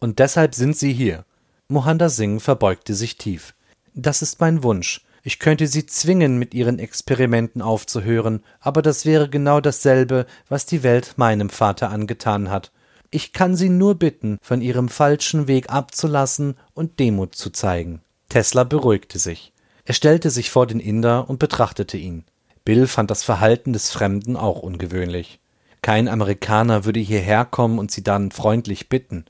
Und 0.00 0.18
deshalb 0.18 0.54
sind 0.54 0.76
Sie 0.76 0.92
hier. 0.92 1.24
Mohanda 1.66 2.10
Singh 2.10 2.40
verbeugte 2.40 2.92
sich 2.92 3.16
tief. 3.16 3.54
Das 3.94 4.20
ist 4.20 4.38
mein 4.40 4.62
Wunsch. 4.62 5.06
Ich 5.22 5.38
könnte 5.38 5.66
Sie 5.66 5.86
zwingen, 5.86 6.38
mit 6.38 6.52
Ihren 6.52 6.78
Experimenten 6.78 7.62
aufzuhören, 7.62 8.42
aber 8.60 8.82
das 8.82 9.06
wäre 9.06 9.30
genau 9.30 9.62
dasselbe, 9.62 10.26
was 10.50 10.66
die 10.66 10.82
Welt 10.82 11.14
meinem 11.16 11.48
Vater 11.48 11.88
angetan 11.88 12.50
hat. 12.50 12.70
Ich 13.10 13.32
kann 13.32 13.56
Sie 13.56 13.70
nur 13.70 13.94
bitten, 13.94 14.36
von 14.42 14.60
Ihrem 14.60 14.90
falschen 14.90 15.48
Weg 15.48 15.70
abzulassen 15.70 16.58
und 16.74 17.00
Demut 17.00 17.34
zu 17.34 17.48
zeigen. 17.48 18.02
Tesla 18.28 18.64
beruhigte 18.64 19.18
sich. 19.18 19.54
Er 19.86 19.94
stellte 19.94 20.28
sich 20.28 20.50
vor 20.50 20.66
den 20.66 20.80
Inder 20.80 21.30
und 21.30 21.38
betrachtete 21.38 21.96
ihn. 21.96 22.26
Bill 22.64 22.86
fand 22.86 23.10
das 23.10 23.24
Verhalten 23.24 23.72
des 23.72 23.90
Fremden 23.90 24.36
auch 24.36 24.60
ungewöhnlich. 24.60 25.40
Kein 25.82 26.08
Amerikaner 26.08 26.84
würde 26.84 27.00
hierher 27.00 27.44
kommen 27.44 27.78
und 27.78 27.90
sie 27.90 28.04
dann 28.04 28.30
freundlich 28.30 28.88
bitten. 28.88 29.24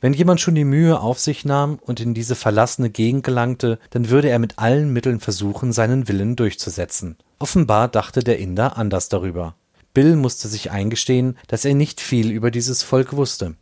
Wenn 0.00 0.12
jemand 0.12 0.40
schon 0.40 0.54
die 0.54 0.64
Mühe 0.64 1.00
auf 1.00 1.18
sich 1.18 1.44
nahm 1.44 1.78
und 1.80 2.00
in 2.00 2.14
diese 2.14 2.34
verlassene 2.34 2.90
Gegend 2.90 3.24
gelangte, 3.24 3.78
dann 3.90 4.10
würde 4.10 4.28
er 4.28 4.38
mit 4.38 4.58
allen 4.58 4.92
Mitteln 4.92 5.20
versuchen, 5.20 5.72
seinen 5.72 6.08
Willen 6.08 6.36
durchzusetzen. 6.36 7.16
Offenbar 7.38 7.88
dachte 7.88 8.22
der 8.22 8.38
Inder 8.38 8.76
anders 8.76 9.08
darüber. 9.08 9.54
Bill 9.94 10.16
musste 10.16 10.48
sich 10.48 10.70
eingestehen, 10.70 11.36
dass 11.46 11.64
er 11.64 11.74
nicht 11.74 12.00
viel 12.00 12.30
über 12.30 12.50
dieses 12.50 12.82
Volk 12.82 13.14
wusste. 13.14 13.54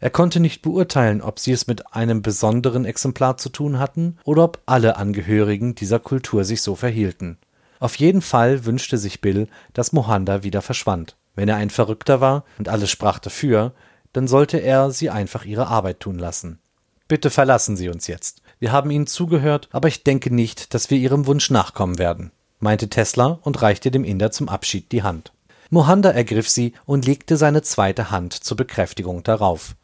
Er 0.00 0.10
konnte 0.10 0.40
nicht 0.40 0.60
beurteilen, 0.60 1.22
ob 1.22 1.38
sie 1.38 1.52
es 1.52 1.66
mit 1.66 1.94
einem 1.94 2.20
besonderen 2.20 2.84
Exemplar 2.84 3.38
zu 3.38 3.48
tun 3.48 3.78
hatten 3.78 4.18
oder 4.24 4.44
ob 4.44 4.60
alle 4.66 4.96
Angehörigen 4.96 5.74
dieser 5.74 5.98
Kultur 5.98 6.44
sich 6.44 6.60
so 6.60 6.74
verhielten. 6.74 7.38
Auf 7.84 7.96
jeden 7.96 8.22
Fall 8.22 8.64
wünschte 8.64 8.96
sich 8.96 9.20
Bill, 9.20 9.46
dass 9.74 9.92
Mohanda 9.92 10.42
wieder 10.42 10.62
verschwand. 10.62 11.16
Wenn 11.34 11.50
er 11.50 11.56
ein 11.56 11.68
Verrückter 11.68 12.18
war 12.22 12.46
und 12.56 12.70
alles 12.70 12.90
sprach 12.90 13.18
dafür, 13.18 13.74
dann 14.14 14.26
sollte 14.26 14.56
er 14.56 14.90
sie 14.90 15.10
einfach 15.10 15.44
ihre 15.44 15.66
Arbeit 15.66 16.00
tun 16.00 16.18
lassen. 16.18 16.60
Bitte 17.08 17.28
verlassen 17.28 17.76
Sie 17.76 17.90
uns 17.90 18.06
jetzt. 18.06 18.40
Wir 18.58 18.72
haben 18.72 18.90
Ihnen 18.90 19.06
zugehört, 19.06 19.68
aber 19.70 19.88
ich 19.88 20.02
denke 20.02 20.34
nicht, 20.34 20.72
dass 20.72 20.88
wir 20.88 20.96
Ihrem 20.96 21.26
Wunsch 21.26 21.50
nachkommen 21.50 21.98
werden, 21.98 22.30
meinte 22.58 22.88
Tesla 22.88 23.38
und 23.42 23.60
reichte 23.60 23.90
dem 23.90 24.04
Inder 24.04 24.30
zum 24.30 24.48
Abschied 24.48 24.90
die 24.90 25.02
Hand. 25.02 25.34
Mohanda 25.68 26.10
ergriff 26.10 26.48
sie 26.48 26.72
und 26.86 27.04
legte 27.04 27.36
seine 27.36 27.60
zweite 27.60 28.10
Hand 28.10 28.32
zur 28.32 28.56
Bekräftigung 28.56 29.24
darauf. 29.24 29.76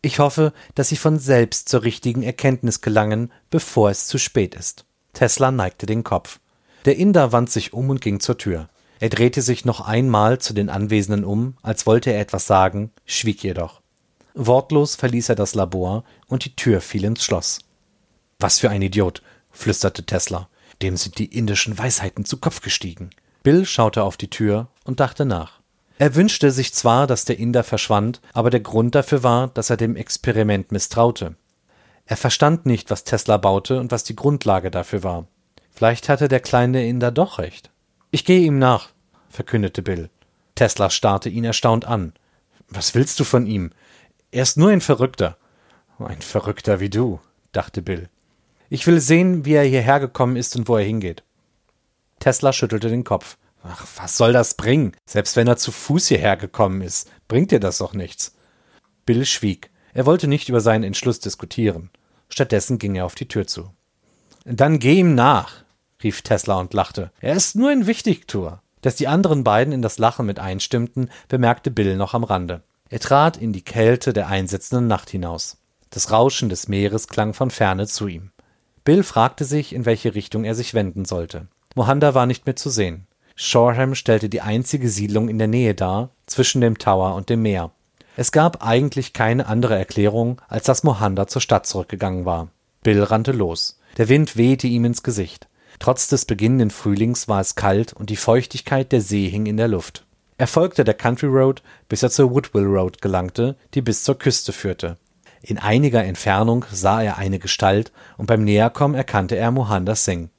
Ich 0.00 0.20
hoffe, 0.20 0.54
dass 0.74 0.88
Sie 0.88 0.96
von 0.96 1.18
selbst 1.18 1.68
zur 1.68 1.82
richtigen 1.82 2.22
Erkenntnis 2.22 2.80
gelangen, 2.80 3.30
bevor 3.50 3.90
es 3.90 4.06
zu 4.06 4.16
spät 4.16 4.54
ist. 4.54 4.86
Tesla 5.12 5.50
neigte 5.50 5.84
den 5.84 6.02
Kopf. 6.02 6.38
Der 6.84 6.96
Inder 6.96 7.32
wand 7.32 7.50
sich 7.50 7.72
um 7.72 7.90
und 7.90 8.00
ging 8.00 8.20
zur 8.20 8.38
Tür. 8.38 8.68
Er 8.98 9.08
drehte 9.08 9.42
sich 9.42 9.64
noch 9.64 9.80
einmal 9.80 10.38
zu 10.38 10.52
den 10.52 10.68
Anwesenden 10.68 11.24
um, 11.24 11.56
als 11.62 11.86
wollte 11.86 12.12
er 12.12 12.20
etwas 12.20 12.46
sagen, 12.46 12.90
schwieg 13.04 13.42
jedoch. 13.42 13.80
Wortlos 14.34 14.96
verließ 14.96 15.28
er 15.28 15.34
das 15.34 15.54
Labor 15.54 16.04
und 16.28 16.44
die 16.44 16.56
Tür 16.56 16.80
fiel 16.80 17.04
ins 17.04 17.24
Schloss. 17.24 17.58
Was 18.38 18.58
für 18.58 18.70
ein 18.70 18.82
Idiot, 18.82 19.22
flüsterte 19.50 20.04
Tesla. 20.04 20.48
Dem 20.80 20.96
sind 20.96 21.18
die 21.18 21.36
indischen 21.36 21.78
Weisheiten 21.78 22.24
zu 22.24 22.38
Kopf 22.38 22.60
gestiegen. 22.60 23.10
Bill 23.42 23.66
schaute 23.66 24.02
auf 24.02 24.16
die 24.16 24.30
Tür 24.30 24.68
und 24.84 25.00
dachte 25.00 25.24
nach. 25.24 25.60
Er 25.98 26.14
wünschte 26.14 26.50
sich 26.50 26.72
zwar, 26.72 27.06
dass 27.06 27.24
der 27.24 27.38
Inder 27.38 27.62
verschwand, 27.62 28.20
aber 28.32 28.50
der 28.50 28.60
Grund 28.60 28.94
dafür 28.94 29.22
war, 29.22 29.48
dass 29.48 29.70
er 29.70 29.76
dem 29.76 29.94
Experiment 29.94 30.72
misstraute. 30.72 31.36
Er 32.06 32.16
verstand 32.16 32.66
nicht, 32.66 32.90
was 32.90 33.04
Tesla 33.04 33.36
baute 33.36 33.78
und 33.78 33.92
was 33.92 34.02
die 34.02 34.16
Grundlage 34.16 34.70
dafür 34.70 35.02
war. 35.02 35.26
Vielleicht 35.72 36.08
hatte 36.08 36.28
der 36.28 36.40
kleine 36.40 36.86
Inder 36.86 37.10
doch 37.10 37.38
recht. 37.38 37.70
Ich 38.10 38.24
gehe 38.24 38.40
ihm 38.40 38.58
nach, 38.58 38.90
verkündete 39.28 39.82
Bill. 39.82 40.10
Tesla 40.54 40.90
starrte 40.90 41.28
ihn 41.28 41.44
erstaunt 41.44 41.86
an. 41.86 42.12
Was 42.68 42.94
willst 42.94 43.18
du 43.18 43.24
von 43.24 43.46
ihm? 43.46 43.70
Er 44.30 44.42
ist 44.42 44.56
nur 44.56 44.70
ein 44.70 44.80
Verrückter. 44.80 45.36
Ein 45.98 46.22
Verrückter 46.22 46.80
wie 46.80 46.90
du, 46.90 47.20
dachte 47.52 47.82
Bill. 47.82 48.08
Ich 48.68 48.86
will 48.86 49.00
sehen, 49.00 49.44
wie 49.44 49.54
er 49.54 49.64
hierher 49.64 50.00
gekommen 50.00 50.36
ist 50.36 50.56
und 50.56 50.68
wo 50.68 50.76
er 50.76 50.84
hingeht. 50.84 51.22
Tesla 52.18 52.52
schüttelte 52.52 52.88
den 52.88 53.04
Kopf. 53.04 53.36
Ach, 53.62 53.86
was 53.96 54.16
soll 54.16 54.32
das 54.32 54.54
bringen? 54.54 54.92
Selbst 55.06 55.36
wenn 55.36 55.46
er 55.46 55.56
zu 55.56 55.72
Fuß 55.72 56.08
hierher 56.08 56.36
gekommen 56.36 56.80
ist, 56.82 57.10
bringt 57.28 57.50
dir 57.50 57.60
das 57.60 57.78
doch 57.78 57.92
nichts. 57.92 58.34
Bill 59.06 59.24
schwieg. 59.24 59.70
Er 59.94 60.06
wollte 60.06 60.26
nicht 60.26 60.48
über 60.48 60.60
seinen 60.60 60.84
Entschluss 60.84 61.20
diskutieren. 61.20 61.90
Stattdessen 62.28 62.78
ging 62.78 62.94
er 62.94 63.04
auf 63.04 63.14
die 63.14 63.28
Tür 63.28 63.46
zu. 63.46 63.70
Dann 64.44 64.78
geh 64.78 64.94
ihm 64.94 65.14
nach, 65.14 65.61
rief 66.02 66.22
Tesla 66.22 66.58
und 66.58 66.74
lachte. 66.74 67.10
Er 67.20 67.34
ist 67.34 67.56
nur 67.56 67.70
ein 67.70 67.86
Wichtigtour. 67.86 68.60
Dass 68.80 68.96
die 68.96 69.08
anderen 69.08 69.44
beiden 69.44 69.72
in 69.72 69.82
das 69.82 69.98
Lachen 69.98 70.26
mit 70.26 70.38
einstimmten, 70.38 71.10
bemerkte 71.28 71.70
Bill 71.70 71.96
noch 71.96 72.14
am 72.14 72.24
Rande. 72.24 72.62
Er 72.90 73.00
trat 73.00 73.36
in 73.36 73.52
die 73.52 73.62
Kälte 73.62 74.12
der 74.12 74.28
einsetzenden 74.28 74.88
Nacht 74.88 75.08
hinaus. 75.08 75.58
Das 75.90 76.10
Rauschen 76.10 76.48
des 76.48 76.68
Meeres 76.68 77.06
klang 77.06 77.32
von 77.32 77.50
ferne 77.50 77.86
zu 77.86 78.08
ihm. 78.08 78.30
Bill 78.84 79.02
fragte 79.04 79.44
sich, 79.44 79.72
in 79.72 79.86
welche 79.86 80.14
Richtung 80.14 80.44
er 80.44 80.54
sich 80.54 80.74
wenden 80.74 81.04
sollte. 81.04 81.46
Mohanda 81.74 82.14
war 82.14 82.26
nicht 82.26 82.44
mehr 82.46 82.56
zu 82.56 82.68
sehen. 82.68 83.06
Shoreham 83.36 83.94
stellte 83.94 84.28
die 84.28 84.40
einzige 84.40 84.88
Siedlung 84.88 85.28
in 85.28 85.38
der 85.38 85.48
Nähe 85.48 85.74
dar, 85.74 86.10
zwischen 86.26 86.60
dem 86.60 86.78
Tower 86.78 87.14
und 87.14 87.28
dem 87.28 87.42
Meer. 87.42 87.70
Es 88.16 88.32
gab 88.32 88.64
eigentlich 88.64 89.12
keine 89.12 89.46
andere 89.46 89.78
Erklärung, 89.78 90.42
als 90.48 90.66
dass 90.66 90.82
Mohanda 90.82 91.26
zur 91.28 91.40
Stadt 91.40 91.66
zurückgegangen 91.66 92.24
war. 92.24 92.48
Bill 92.82 93.02
rannte 93.02 93.32
los. 93.32 93.78
Der 93.96 94.08
Wind 94.08 94.36
wehte 94.36 94.66
ihm 94.66 94.84
ins 94.84 95.02
Gesicht. 95.02 95.48
Trotz 95.82 96.06
des 96.06 96.26
beginnenden 96.26 96.70
Frühlings 96.70 97.26
war 97.26 97.40
es 97.40 97.56
kalt 97.56 97.92
und 97.92 98.08
die 98.08 98.14
Feuchtigkeit 98.14 98.92
der 98.92 99.00
See 99.00 99.28
hing 99.28 99.46
in 99.46 99.56
der 99.56 99.66
Luft. 99.66 100.06
Er 100.38 100.46
folgte 100.46 100.84
der 100.84 100.94
Country 100.94 101.26
Road, 101.26 101.60
bis 101.88 102.04
er 102.04 102.10
zur 102.10 102.30
Woodville 102.30 102.68
Road 102.68 103.02
gelangte, 103.02 103.56
die 103.74 103.82
bis 103.82 104.04
zur 104.04 104.16
Küste 104.16 104.52
führte. 104.52 104.96
In 105.40 105.58
einiger 105.58 106.04
Entfernung 106.04 106.64
sah 106.70 107.02
er 107.02 107.18
eine 107.18 107.40
Gestalt 107.40 107.90
und 108.16 108.26
beim 108.26 108.44
Näherkommen 108.44 108.94
erkannte 108.96 109.34
er 109.34 109.50
Mohandas 109.50 110.04
Singh. 110.04 110.30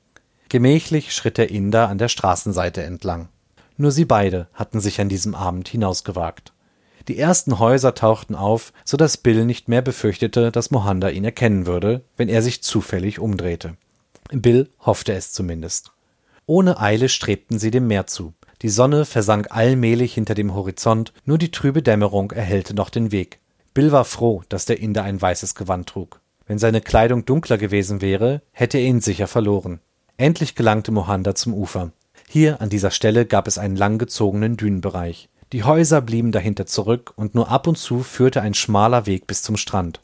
Gemächlich 0.48 1.14
schritt 1.14 1.38
der 1.38 1.52
Inder 1.52 1.90
an 1.90 1.98
der 1.98 2.08
Straßenseite 2.08 2.82
entlang. 2.82 3.28
Nur 3.76 3.92
sie 3.92 4.06
beide 4.06 4.48
hatten 4.54 4.80
sich 4.80 5.02
an 5.02 5.10
diesem 5.10 5.36
Abend 5.36 5.68
hinausgewagt. 5.68 6.54
Die 7.10 7.20
ersten 7.20 7.60
Häuser 7.60 7.96
tauchten 7.96 8.36
auf, 8.36 8.72
so 8.86 8.96
dass 8.96 9.18
Bill 9.18 9.44
nicht 9.44 9.68
mehr 9.68 9.82
befürchtete, 9.82 10.54
dass 10.54 10.72
Mohanda 10.72 11.10
ihn 11.10 11.26
erkennen 11.26 11.66
würde, 11.66 12.06
wenn 12.16 12.30
er 12.30 12.42
sich 12.42 12.64
zufällig 12.64 13.20
umdrehte. 13.20 13.76
Bill 14.42 14.70
hoffte 14.80 15.13
es 15.13 15.32
zumindest. 15.32 15.92
Ohne 16.46 16.80
Eile 16.80 17.10
strebten 17.10 17.60
sie 17.60 17.72
dem 17.72 17.88
Meer 17.88 18.08
zu. 18.08 18.34
Die 18.62 18.70
Sonne 18.70 19.06
versank 19.06 19.48
allmählich 19.52 20.13
hinter 20.13 20.36
dem 20.36 20.54
Horizont, 20.54 21.13
nur 21.25 21.38
die 21.38 21.52
trübe 21.52 21.82
Dämmerung 21.82 22.32
erhellte 22.32 22.74
noch 22.74 22.90
den 22.90 23.12
Weg. 23.12 23.40
Bill 23.74 23.92
war 23.92 24.06
froh, 24.06 24.44
dass 24.50 24.66
der 24.66 24.80
Inder 24.80 25.04
ein 25.04 25.22
weißes 25.22 25.56
Gewand 25.56 25.90
trug. 25.90 26.22
Wenn 26.46 26.60
seine 26.60 26.82
Kleidung 26.82 27.25
dunkler 27.25 27.58
gewesen 27.58 28.02
wäre, 28.02 28.42
hätte 28.52 28.78
er 28.78 28.86
ihn 28.86 29.02
sicher 29.02 29.28
verloren. 29.28 29.80
Endlich 30.18 30.56
gelangte 30.56 30.92
Mohanda 30.92 31.36
zum 31.36 31.54
Ufer. 31.54 31.92
Hier 32.30 32.62
an 32.62 32.70
dieser 32.70 32.92
Stelle 32.92 33.25
gab 33.25 33.48
es 33.48 33.58
einen 33.58 33.75
langgezogenen 33.75 34.58
Dünenbereich. 34.58 35.30
Die 35.54 35.63
Häuser 35.63 36.02
blieben 36.02 36.32
dahinter 36.32 36.66
zurück 36.66 37.13
und 37.16 37.36
nur 37.36 37.50
ab 37.50 37.68
und 37.68 37.78
zu 37.78 38.02
führte 38.02 38.42
ein 38.42 38.54
schmaler 38.54 39.06
Weg 39.06 39.28
bis 39.28 39.44
zum 39.44 39.58
Strand. 39.58 40.02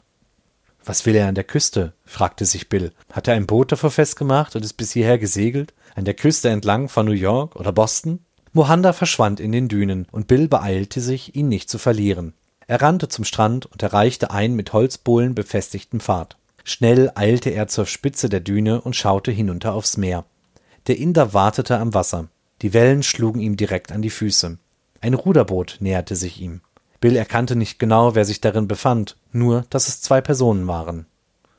Was 0.90 1.06
will 1.06 1.14
er 1.14 1.28
an 1.28 1.36
der 1.36 1.44
Küste? 1.44 1.92
fragte 2.04 2.44
sich 2.44 2.68
Bill. 2.68 2.90
Hat 3.12 3.28
er 3.28 3.34
ein 3.34 3.46
Boot 3.46 3.70
davor 3.70 3.92
festgemacht 3.92 4.56
und 4.56 4.64
ist 4.64 4.72
bis 4.72 4.90
hierher 4.90 5.18
gesegelt? 5.18 5.72
An 5.94 6.04
der 6.04 6.14
Küste 6.14 6.48
entlang 6.48 6.88
von 6.88 7.06
New 7.06 7.12
York 7.12 7.54
oder 7.54 7.70
Boston? 7.70 8.24
Mohanda 8.52 8.92
verschwand 8.92 9.38
in 9.38 9.52
den 9.52 9.68
Dünen 9.68 10.08
und 10.10 10.26
Bill 10.26 10.48
beeilte 10.48 11.00
sich, 11.00 11.36
ihn 11.36 11.48
nicht 11.48 11.70
zu 11.70 11.78
verlieren. 11.78 12.34
Er 12.66 12.82
rannte 12.82 13.08
zum 13.08 13.24
Strand 13.24 13.66
und 13.66 13.84
erreichte 13.84 14.32
einen 14.32 14.56
mit 14.56 14.72
Holzbohlen 14.72 15.36
befestigten 15.36 16.00
Pfad. 16.00 16.36
Schnell 16.64 17.12
eilte 17.14 17.50
er 17.50 17.68
zur 17.68 17.86
Spitze 17.86 18.28
der 18.28 18.40
Düne 18.40 18.80
und 18.80 18.96
schaute 18.96 19.30
hinunter 19.30 19.74
aufs 19.74 19.96
Meer. 19.96 20.24
Der 20.88 20.98
Inder 20.98 21.32
wartete 21.32 21.78
am 21.78 21.94
Wasser. 21.94 22.30
Die 22.62 22.74
Wellen 22.74 23.04
schlugen 23.04 23.40
ihm 23.40 23.56
direkt 23.56 23.92
an 23.92 24.02
die 24.02 24.10
Füße. 24.10 24.58
Ein 25.00 25.14
Ruderboot 25.14 25.76
näherte 25.78 26.16
sich 26.16 26.40
ihm. 26.40 26.62
Bill 27.00 27.16
erkannte 27.16 27.56
nicht 27.56 27.78
genau, 27.78 28.14
wer 28.14 28.24
sich 28.24 28.40
darin 28.40 28.68
befand, 28.68 29.16
nur, 29.32 29.64
dass 29.70 29.88
es 29.88 30.02
zwei 30.02 30.20
Personen 30.20 30.66
waren. 30.66 31.06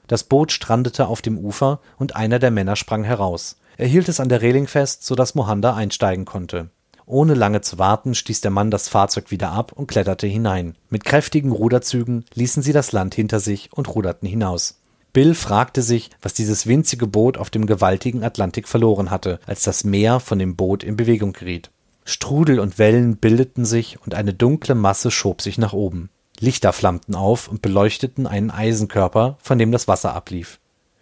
Das 0.08 0.24
Boot 0.24 0.52
strandete 0.52 1.08
auf 1.08 1.22
dem 1.22 1.38
Ufer 1.38 1.80
und 1.98 2.16
einer 2.16 2.38
der 2.38 2.52
Männer 2.52 2.76
sprang 2.76 3.04
heraus. 3.04 3.58
Er 3.78 3.88
hielt 3.88 4.10
es 4.10 4.20
an 4.20 4.30
der 4.30 4.42
Reling 4.42 4.68
fest, 4.68 5.06
so 5.06 5.16
dass 5.16 5.36
Mohanda 5.36 5.76
einsteigen 5.76 6.26
konnte. 6.26 6.70
Ohne 7.06 7.34
lange 7.34 7.62
zu 7.62 7.80
warten, 7.80 8.14
stieß 8.14 8.42
der 8.42 8.52
Mann 8.52 8.72
das 8.72 8.88
Fahrzeug 8.88 9.32
wieder 9.32 9.52
ab 9.52 9.72
und 9.74 9.88
kletterte 9.88 10.28
hinein. 10.28 10.76
Mit 10.90 11.04
kräftigen 11.04 11.52
Ruderzügen 11.52 12.26
ließen 12.34 12.62
sie 12.62 12.74
das 12.74 12.92
Land 12.92 13.16
hinter 13.16 13.40
sich 13.40 13.70
und 13.74 13.94
ruderten 13.96 14.28
hinaus. 14.28 14.82
Bill 15.14 15.36
fragte 15.36 15.82
sich, 15.82 16.10
was 16.22 16.34
dieses 16.34 16.68
winzige 16.68 17.08
Boot 17.08 17.38
auf 17.38 17.50
dem 17.50 17.66
gewaltigen 17.66 18.24
Atlantik 18.24 18.68
verloren 18.68 19.12
hatte, 19.12 19.40
als 19.46 19.64
das 19.64 19.84
Meer 19.84 20.20
von 20.20 20.40
dem 20.40 20.56
Boot 20.56 20.84
in 20.84 20.96
Bewegung 20.96 21.34
geriet. 21.34 21.70
Strudel 22.12 22.60
und 22.60 22.78
Wellen 22.78 23.18
bildeten 23.18 23.66
sich 23.66 23.98
und 24.04 24.14
eine 24.14 24.34
dunkle 24.34 24.76
Masse 24.76 25.12
schob 25.12 25.42
sich 25.42 25.58
nach 25.58 25.74
oben. 25.74 26.10
Lichter 26.40 26.74
flammten 26.74 27.16
auf 27.16 27.48
und 27.48 27.62
beleuchteten 27.62 28.28
einen 28.28 28.52
Eisenkörper, 28.52 29.38
von 29.42 29.58
dem 29.58 29.72
das 29.72 29.88
Wasser 29.88 30.14
ablief. 30.14 30.60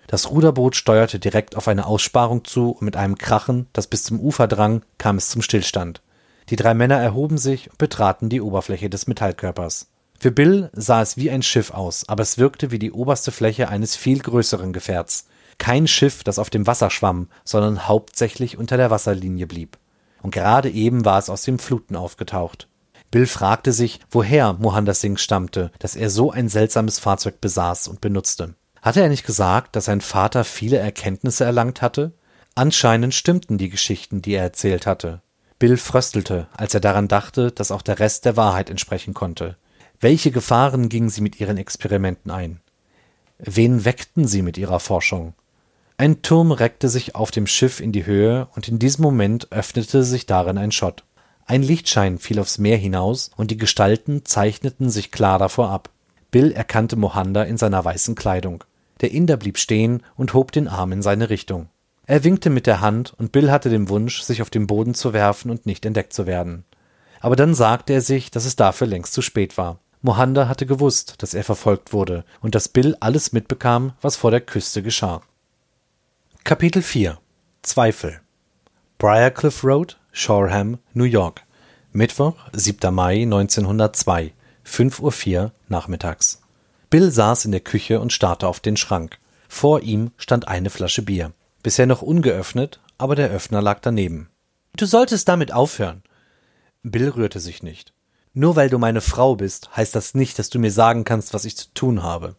Das 0.08 0.30
Ruderboot 0.30 0.76
steuerte 0.76 1.20
direkt 1.20 1.56
auf 1.56 1.68
eine 1.68 1.86
Aussparung 1.86 2.46
zu 2.46 2.72
und 2.72 2.82
mit 2.82 2.96
einem 2.96 3.18
Krachen, 3.18 3.68
das 3.74 3.88
bis 3.88 4.04
zum 4.04 4.20
Ufer 4.20 4.48
drang, 4.48 4.84
kam 4.98 5.18
es 5.18 5.30
zum 5.30 5.42
Stillstand. 5.42 6.02
Die 6.50 6.56
drei 6.56 6.74
Männer 6.74 6.98
erhoben 6.98 7.38
sich 7.38 7.70
und 7.70 7.78
betraten 7.78 8.30
die 8.30 8.42
Oberfläche 8.42 8.90
des 8.90 9.08
Metallkörpers. 9.08 9.88
Für 10.20 10.32
Bill 10.32 10.70
sah 10.74 11.02
es 11.02 11.16
wie 11.16 11.32
ein 11.32 11.44
Schiff 11.44 11.72
aus, 11.72 12.08
aber 12.08 12.24
es 12.24 12.38
wirkte 12.38 12.72
wie 12.72 12.80
die 12.80 12.92
oberste 12.92 13.32
Fläche 13.32 13.70
eines 13.70 13.96
viel 13.96 14.20
größeren 14.20 14.74
Gefährts. 14.74 15.28
Kein 15.58 15.88
Schiff, 15.88 16.24
das 16.24 16.40
auf 16.40 16.50
dem 16.50 16.68
Wasser 16.68 16.90
schwamm, 16.90 17.30
sondern 17.44 17.88
hauptsächlich 17.88 18.58
unter 18.58 18.78
der 18.78 18.92
Wasserlinie 18.92 19.48
blieb. 19.48 19.78
Und 20.22 20.32
gerade 20.32 20.70
eben 20.70 21.06
war 21.06 21.20
es 21.20 21.30
aus 21.30 21.44
den 21.44 21.60
Fluten 21.60 21.96
aufgetaucht. 21.96 22.68
Bill 23.12 23.26
fragte 23.26 23.74
sich, 23.74 24.00
woher 24.12 24.54
Mohandas 24.54 25.02
Singh 25.02 25.20
stammte, 25.20 25.72
dass 25.80 25.96
er 25.96 26.10
so 26.10 26.32
ein 26.32 26.50
seltsames 26.50 27.00
Fahrzeug 27.00 27.42
besaß 27.42 27.88
und 27.88 28.02
benutzte. 28.02 28.56
Hatte 28.82 29.02
er 29.02 29.10
nicht 29.10 29.26
gesagt, 29.26 29.76
dass 29.76 29.86
sein 29.86 30.02
Vater 30.02 30.44
viele 30.44 30.78
Erkenntnisse 30.78 31.44
erlangt 31.44 31.82
hatte? 31.82 32.14
Anscheinend 32.56 33.14
stimmten 33.14 33.58
die 33.58 33.70
Geschichten, 33.70 34.22
die 34.22 34.34
er 34.34 34.44
erzählt 34.44 34.86
hatte. 34.86 35.22
Bill 35.58 35.78
fröstelte, 35.78 36.48
als 36.56 36.74
er 36.74 36.80
daran 36.80 37.08
dachte, 37.08 37.52
dass 37.52 37.72
auch 37.72 37.82
der 37.82 38.00
Rest 38.00 38.26
der 38.26 38.38
Wahrheit 38.38 38.70
entsprechen 38.70 39.14
konnte. 39.14 39.58
Welche 40.00 40.32
Gefahren 40.32 40.88
gingen 40.88 41.10
sie 41.10 41.22
mit 41.22 41.40
ihren 41.40 41.58
Experimenten 41.58 42.32
ein? 42.32 42.62
Wen 43.38 43.84
weckten 43.86 44.28
sie 44.28 44.42
mit 44.42 44.58
ihrer 44.58 44.80
Forschung? 44.80 45.34
Ein 46.00 46.22
Turm 46.22 46.54
reckte 46.54 46.88
sich 46.88 47.16
auf 47.16 47.30
dem 47.30 47.46
Schiff 47.46 47.82
in 47.82 47.92
die 47.92 48.06
Höhe, 48.06 48.48
und 48.56 48.70
in 48.70 48.80
diesem 48.80 49.02
Moment 49.02 49.52
öffnete 49.52 50.06
sich 50.06 50.26
darin 50.26 50.58
ein 50.58 50.72
Schott. 50.72 51.04
Ein 51.46 51.62
Lichtschein 51.62 52.20
fiel 52.20 52.40
aufs 52.40 52.58
Meer 52.58 52.78
hinaus, 52.78 53.32
und 53.36 53.52
die 53.52 53.58
Gestalten 53.58 54.24
zeichneten 54.24 54.90
sich 54.90 55.12
klar 55.12 55.40
davor 55.40 55.72
ab. 55.72 55.90
Bill 56.32 56.54
erkannte 56.54 56.96
Mohanda 56.96 57.44
in 57.44 57.58
seiner 57.58 57.84
weißen 57.84 58.16
Kleidung. 58.16 58.64
Der 59.02 59.12
Inder 59.12 59.36
blieb 59.36 59.58
stehen 59.58 60.02
und 60.16 60.34
hob 60.34 60.54
den 60.54 60.70
Arm 60.70 60.94
in 60.94 61.02
seine 61.02 61.30
Richtung. 61.30 61.68
Er 62.06 62.24
winkte 62.24 62.50
mit 62.50 62.66
der 62.66 62.80
Hand, 62.80 63.14
und 63.18 63.34
Bill 63.34 63.52
hatte 63.52 63.70
den 63.70 63.90
Wunsch, 63.90 64.22
sich 64.22 64.42
auf 64.42 64.50
den 64.50 64.68
Boden 64.68 64.94
zu 64.94 65.12
werfen 65.12 65.52
und 65.52 65.66
nicht 65.66 65.86
entdeckt 65.86 66.14
zu 66.14 66.26
werden. 66.26 66.64
Aber 67.20 67.36
dann 67.36 67.54
sagte 67.54 67.92
er 67.92 68.02
sich, 68.02 68.32
dass 68.32 68.46
es 68.46 68.56
dafür 68.56 68.88
längst 68.88 69.12
zu 69.12 69.22
spät 69.22 69.58
war. 69.58 69.80
Mohanda 70.02 70.48
hatte 70.48 70.66
gewusst, 70.66 71.16
dass 71.18 71.34
er 71.34 71.44
verfolgt 71.44 71.92
wurde 71.92 72.24
und 72.40 72.56
dass 72.56 72.70
Bill 72.70 72.96
alles 73.02 73.34
mitbekam, 73.34 73.92
was 74.02 74.16
vor 74.16 74.32
der 74.32 74.40
Küste 74.40 74.82
geschah. 74.82 75.24
Kapitel 76.50 76.82
4 76.82 77.20
Zweifel 77.62 78.22
Briarcliff 78.98 79.64
Road, 79.64 80.00
Shoreham, 80.12 80.80
New 80.96 81.04
York. 81.04 81.44
Mittwoch, 81.92 82.38
7. 82.54 82.92
Mai 82.92 83.22
1902, 83.22 84.34
5.04 84.66 85.38
Uhr 85.38 85.52
nachmittags. 85.68 86.42
Bill 86.90 87.12
saß 87.12 87.46
in 87.46 87.52
der 87.52 87.60
Küche 87.60 88.00
und 88.00 88.14
starrte 88.14 88.48
auf 88.48 88.62
den 88.62 88.78
Schrank. 88.78 89.20
Vor 89.48 89.82
ihm 89.82 90.10
stand 90.18 90.48
eine 90.48 90.72
Flasche 90.72 91.04
Bier. 91.04 91.34
Bisher 91.62 91.86
noch 91.86 92.02
ungeöffnet, 92.02 92.80
aber 92.98 93.14
der 93.14 93.30
Öffner 93.30 93.62
lag 93.62 93.78
daneben. 93.82 94.28
Du 94.76 94.88
solltest 94.88 95.30
damit 95.30 95.54
aufhören. 95.54 96.02
Bill 96.82 97.10
rührte 97.10 97.40
sich 97.40 97.62
nicht. 97.62 97.94
Nur 98.34 98.56
weil 98.56 98.72
du 98.72 98.80
meine 98.80 99.02
Frau 99.02 99.36
bist, 99.36 99.78
heißt 99.78 99.94
das 99.94 100.16
nicht, 100.16 100.40
dass 100.40 100.50
du 100.50 100.58
mir 100.58 100.72
sagen 100.72 101.04
kannst, 101.04 101.36
was 101.36 101.46
ich 101.46 101.56
zu 101.56 101.72
tun 101.76 102.02
habe. 102.02 102.36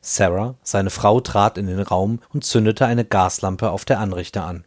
Sarah, 0.00 0.54
seine 0.62 0.90
Frau, 0.90 1.20
trat 1.20 1.58
in 1.58 1.66
den 1.66 1.80
Raum 1.80 2.20
und 2.32 2.44
zündete 2.44 2.86
eine 2.86 3.04
Gaslampe 3.04 3.70
auf 3.70 3.84
der 3.84 4.00
Anrichter 4.00 4.44
an. 4.44 4.64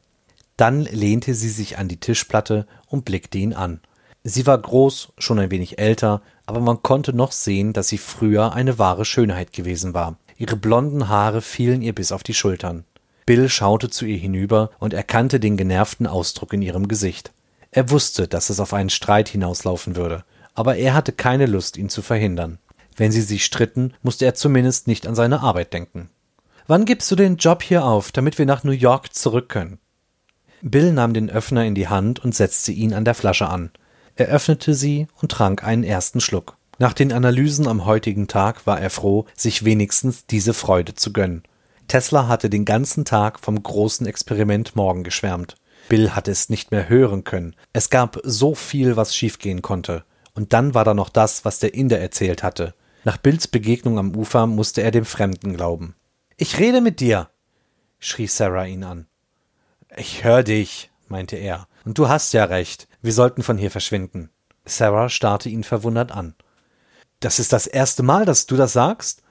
Dann 0.58 0.84
lehnte 0.84 1.34
sie 1.34 1.50
sich 1.50 1.78
an 1.78 1.88
die 1.88 2.00
Tischplatte 2.00 2.67
und 2.88 3.06
blickte 3.06 3.38
ihn 3.38 3.54
an. 3.54 3.80
Sie 4.24 4.46
war 4.46 4.58
groß, 4.58 5.13
schon 5.17 5.39
ein 5.39 5.50
wenig 5.50 5.80
älter, 5.80 6.22
aber 6.46 6.60
man 6.60 6.84
konnte 6.84 7.13
noch 7.13 7.32
sehen, 7.32 7.74
dass 7.74 7.88
sie 7.88 7.98
früher 7.98 8.54
eine 8.54 8.78
wahre 8.78 9.06
Schönheit 9.06 9.54
gewesen 9.54 9.94
war. 9.94 10.17
Ihre 10.38 10.56
blonden 10.56 11.08
Haare 11.08 11.41
fielen 11.41 11.82
ihr 11.82 11.96
bis 11.96 12.12
auf 12.12 12.22
die 12.22 12.34
Schultern. 12.34 12.84
Bill 13.26 13.50
schaute 13.50 13.89
zu 13.89 14.06
ihr 14.06 14.17
hinüber 14.17 14.70
und 14.80 14.94
erkannte 14.94 15.39
den 15.39 15.58
genervten 15.58 16.06
Ausdruck 16.06 16.54
in 16.54 16.62
ihrem 16.62 16.88
Gesicht. 16.88 17.32
Er 17.72 17.89
wusste, 17.89 18.28
dass 18.28 18.50
es 18.50 18.60
auf 18.60 18.74
einen 18.74 18.89
Streit 18.89 19.30
hinauslaufen 19.30 19.96
würde 19.96 20.24
aber 20.54 20.76
er 20.78 20.94
hatte 20.94 21.12
keine 21.12 21.46
Lust, 21.46 21.78
ihn 21.78 21.89
zu 21.89 22.02
verhindern. 22.02 22.60
Wenn 22.96 23.12
sie 23.12 23.22
sich 23.22 23.46
stritten, 23.46 23.94
musste 24.02 24.26
er 24.26 24.36
zumindest 24.36 24.88
nicht 24.88 25.08
an 25.08 25.16
seine 25.16 25.42
Arbeit 25.42 25.74
denken. 25.74 26.10
Wann 26.68 26.86
gibst 26.86 27.10
du 27.12 27.16
den 27.16 27.38
Job 27.38 27.64
hier 27.64 27.84
auf, 27.84 28.12
damit 28.12 28.38
wir 28.38 28.46
nach 28.46 28.64
New 28.64 28.72
York 28.72 29.14
zurück 29.14 29.50
können? 29.50 29.80
Bill 30.62 30.94
nahm 30.94 31.14
den 31.14 31.30
Öffner 31.30 31.66
in 31.66 31.76
die 31.76 31.88
Hand 31.88 32.20
und 32.20 32.36
setzte 32.36 32.72
ihn 32.72 32.94
an 32.94 33.06
der 33.06 33.16
Flasche 33.16 33.48
an. 33.48 33.72
Er 34.16 34.28
öffnete 34.28 34.76
sie 34.76 35.08
und 35.22 35.32
trank 35.32 35.64
einen 35.64 35.84
ersten 35.84 36.22
Schluck. 36.22 36.58
Nach 36.78 36.94
den 36.94 37.12
Analysen 37.12 37.68
am 37.68 37.86
heutigen 37.86 38.28
Tag 38.28 38.66
war 38.68 38.80
er 38.80 38.90
froh, 38.90 39.26
sich 39.36 39.66
wenigstens 39.66 40.26
diese 40.26 40.54
Freude 40.54 40.96
zu 40.96 41.14
gönnen. 41.14 41.44
Tesla 41.88 42.28
hatte 42.28 42.50
den 42.50 42.66
ganzen 42.66 43.06
Tag 43.06 43.40
vom 43.40 43.62
großen 43.62 44.06
Experiment 44.06 44.76
morgen 44.76 45.04
geschwärmt. 45.04 45.56
Bill 45.90 46.12
hatte 46.12 46.32
es 46.32 46.50
nicht 46.50 46.72
mehr 46.72 46.88
hören 46.88 47.24
können. 47.24 47.56
Es 47.74 47.90
gab 47.90 48.20
so 48.24 48.56
viel, 48.56 48.96
was 48.96 49.16
schiefgehen 49.16 49.62
konnte. 49.62 50.04
Und 50.34 50.54
dann 50.54 50.74
war 50.74 50.86
da 50.86 50.94
noch 50.94 51.10
das, 51.10 51.44
was 51.44 51.60
der 51.60 51.74
Inder 51.74 52.00
erzählt 52.00 52.44
hatte. 52.44 52.74
Nach 53.04 53.18
Bills 53.18 53.48
Begegnung 53.48 53.98
am 53.98 54.16
Ufer 54.16 54.46
musste 54.46 54.82
er 54.82 54.92
dem 54.92 55.06
Fremden 55.06 55.56
glauben. 55.56 55.96
Ich 56.38 56.60
rede 56.60 56.82
mit 56.82 57.00
dir, 57.00 57.30
schrie 58.00 58.28
Sarah 58.28 58.66
ihn 58.66 58.84
an. 58.84 59.08
Ich 59.98 60.24
hör 60.24 60.44
dich, 60.44 60.92
meinte 61.08 61.36
er. 61.36 61.68
Und 61.84 61.98
du 61.98 62.10
hast 62.10 62.34
ja 62.34 62.46
recht. 62.46 62.88
Wir 63.02 63.14
sollten 63.14 63.42
von 63.42 63.58
hier 63.58 63.72
verschwinden. 63.72 64.30
Sarah 64.66 65.10
starrte 65.10 65.50
ihn 65.50 65.64
verwundert 65.64 66.12
an. 66.12 66.36
Das 67.20 67.40
ist 67.40 67.54
das 67.54 67.66
erste 67.66 68.04
Mal, 68.04 68.26
dass 68.26 68.46
du 68.46 68.56
das 68.56 68.74
sagst? 68.74 69.24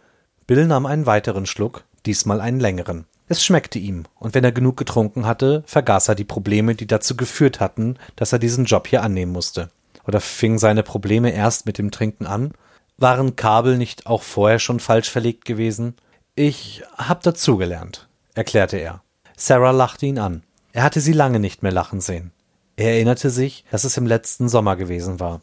Bill 0.46 0.66
nahm 0.66 0.86
einen 0.86 1.06
weiteren 1.06 1.46
Schluck, 1.46 1.84
diesmal 2.06 2.40
einen 2.40 2.60
längeren. 2.60 3.06
Es 3.28 3.44
schmeckte 3.44 3.78
ihm, 3.78 4.04
und 4.16 4.34
wenn 4.34 4.42
er 4.42 4.50
genug 4.50 4.76
getrunken 4.76 5.26
hatte, 5.26 5.62
vergaß 5.66 6.08
er 6.08 6.16
die 6.16 6.24
Probleme, 6.24 6.74
die 6.74 6.88
dazu 6.88 7.16
geführt 7.16 7.60
hatten, 7.60 7.96
dass 8.16 8.32
er 8.32 8.40
diesen 8.40 8.64
Job 8.64 8.88
hier 8.88 9.04
annehmen 9.04 9.30
musste. 9.30 9.70
Oder 10.04 10.20
fingen 10.20 10.58
seine 10.58 10.82
Probleme 10.82 11.30
erst 11.30 11.66
mit 11.66 11.78
dem 11.78 11.92
Trinken 11.92 12.26
an? 12.26 12.52
Waren 13.00 13.34
Kabel 13.34 13.78
nicht 13.78 14.06
auch 14.06 14.22
vorher 14.22 14.58
schon 14.58 14.78
falsch 14.78 15.10
verlegt 15.10 15.46
gewesen? 15.46 15.96
Ich 16.34 16.82
hab 16.98 17.22
dazugelernt, 17.22 18.08
erklärte 18.34 18.76
er. 18.76 19.02
Sarah 19.36 19.70
lachte 19.70 20.04
ihn 20.04 20.18
an. 20.18 20.42
Er 20.72 20.82
hatte 20.82 21.00
sie 21.00 21.14
lange 21.14 21.40
nicht 21.40 21.62
mehr 21.62 21.72
lachen 21.72 22.02
sehen. 22.02 22.30
Er 22.76 22.92
erinnerte 22.92 23.30
sich, 23.30 23.64
dass 23.70 23.84
es 23.84 23.96
im 23.96 24.06
letzten 24.06 24.50
Sommer 24.50 24.76
gewesen 24.76 25.18
war. 25.18 25.40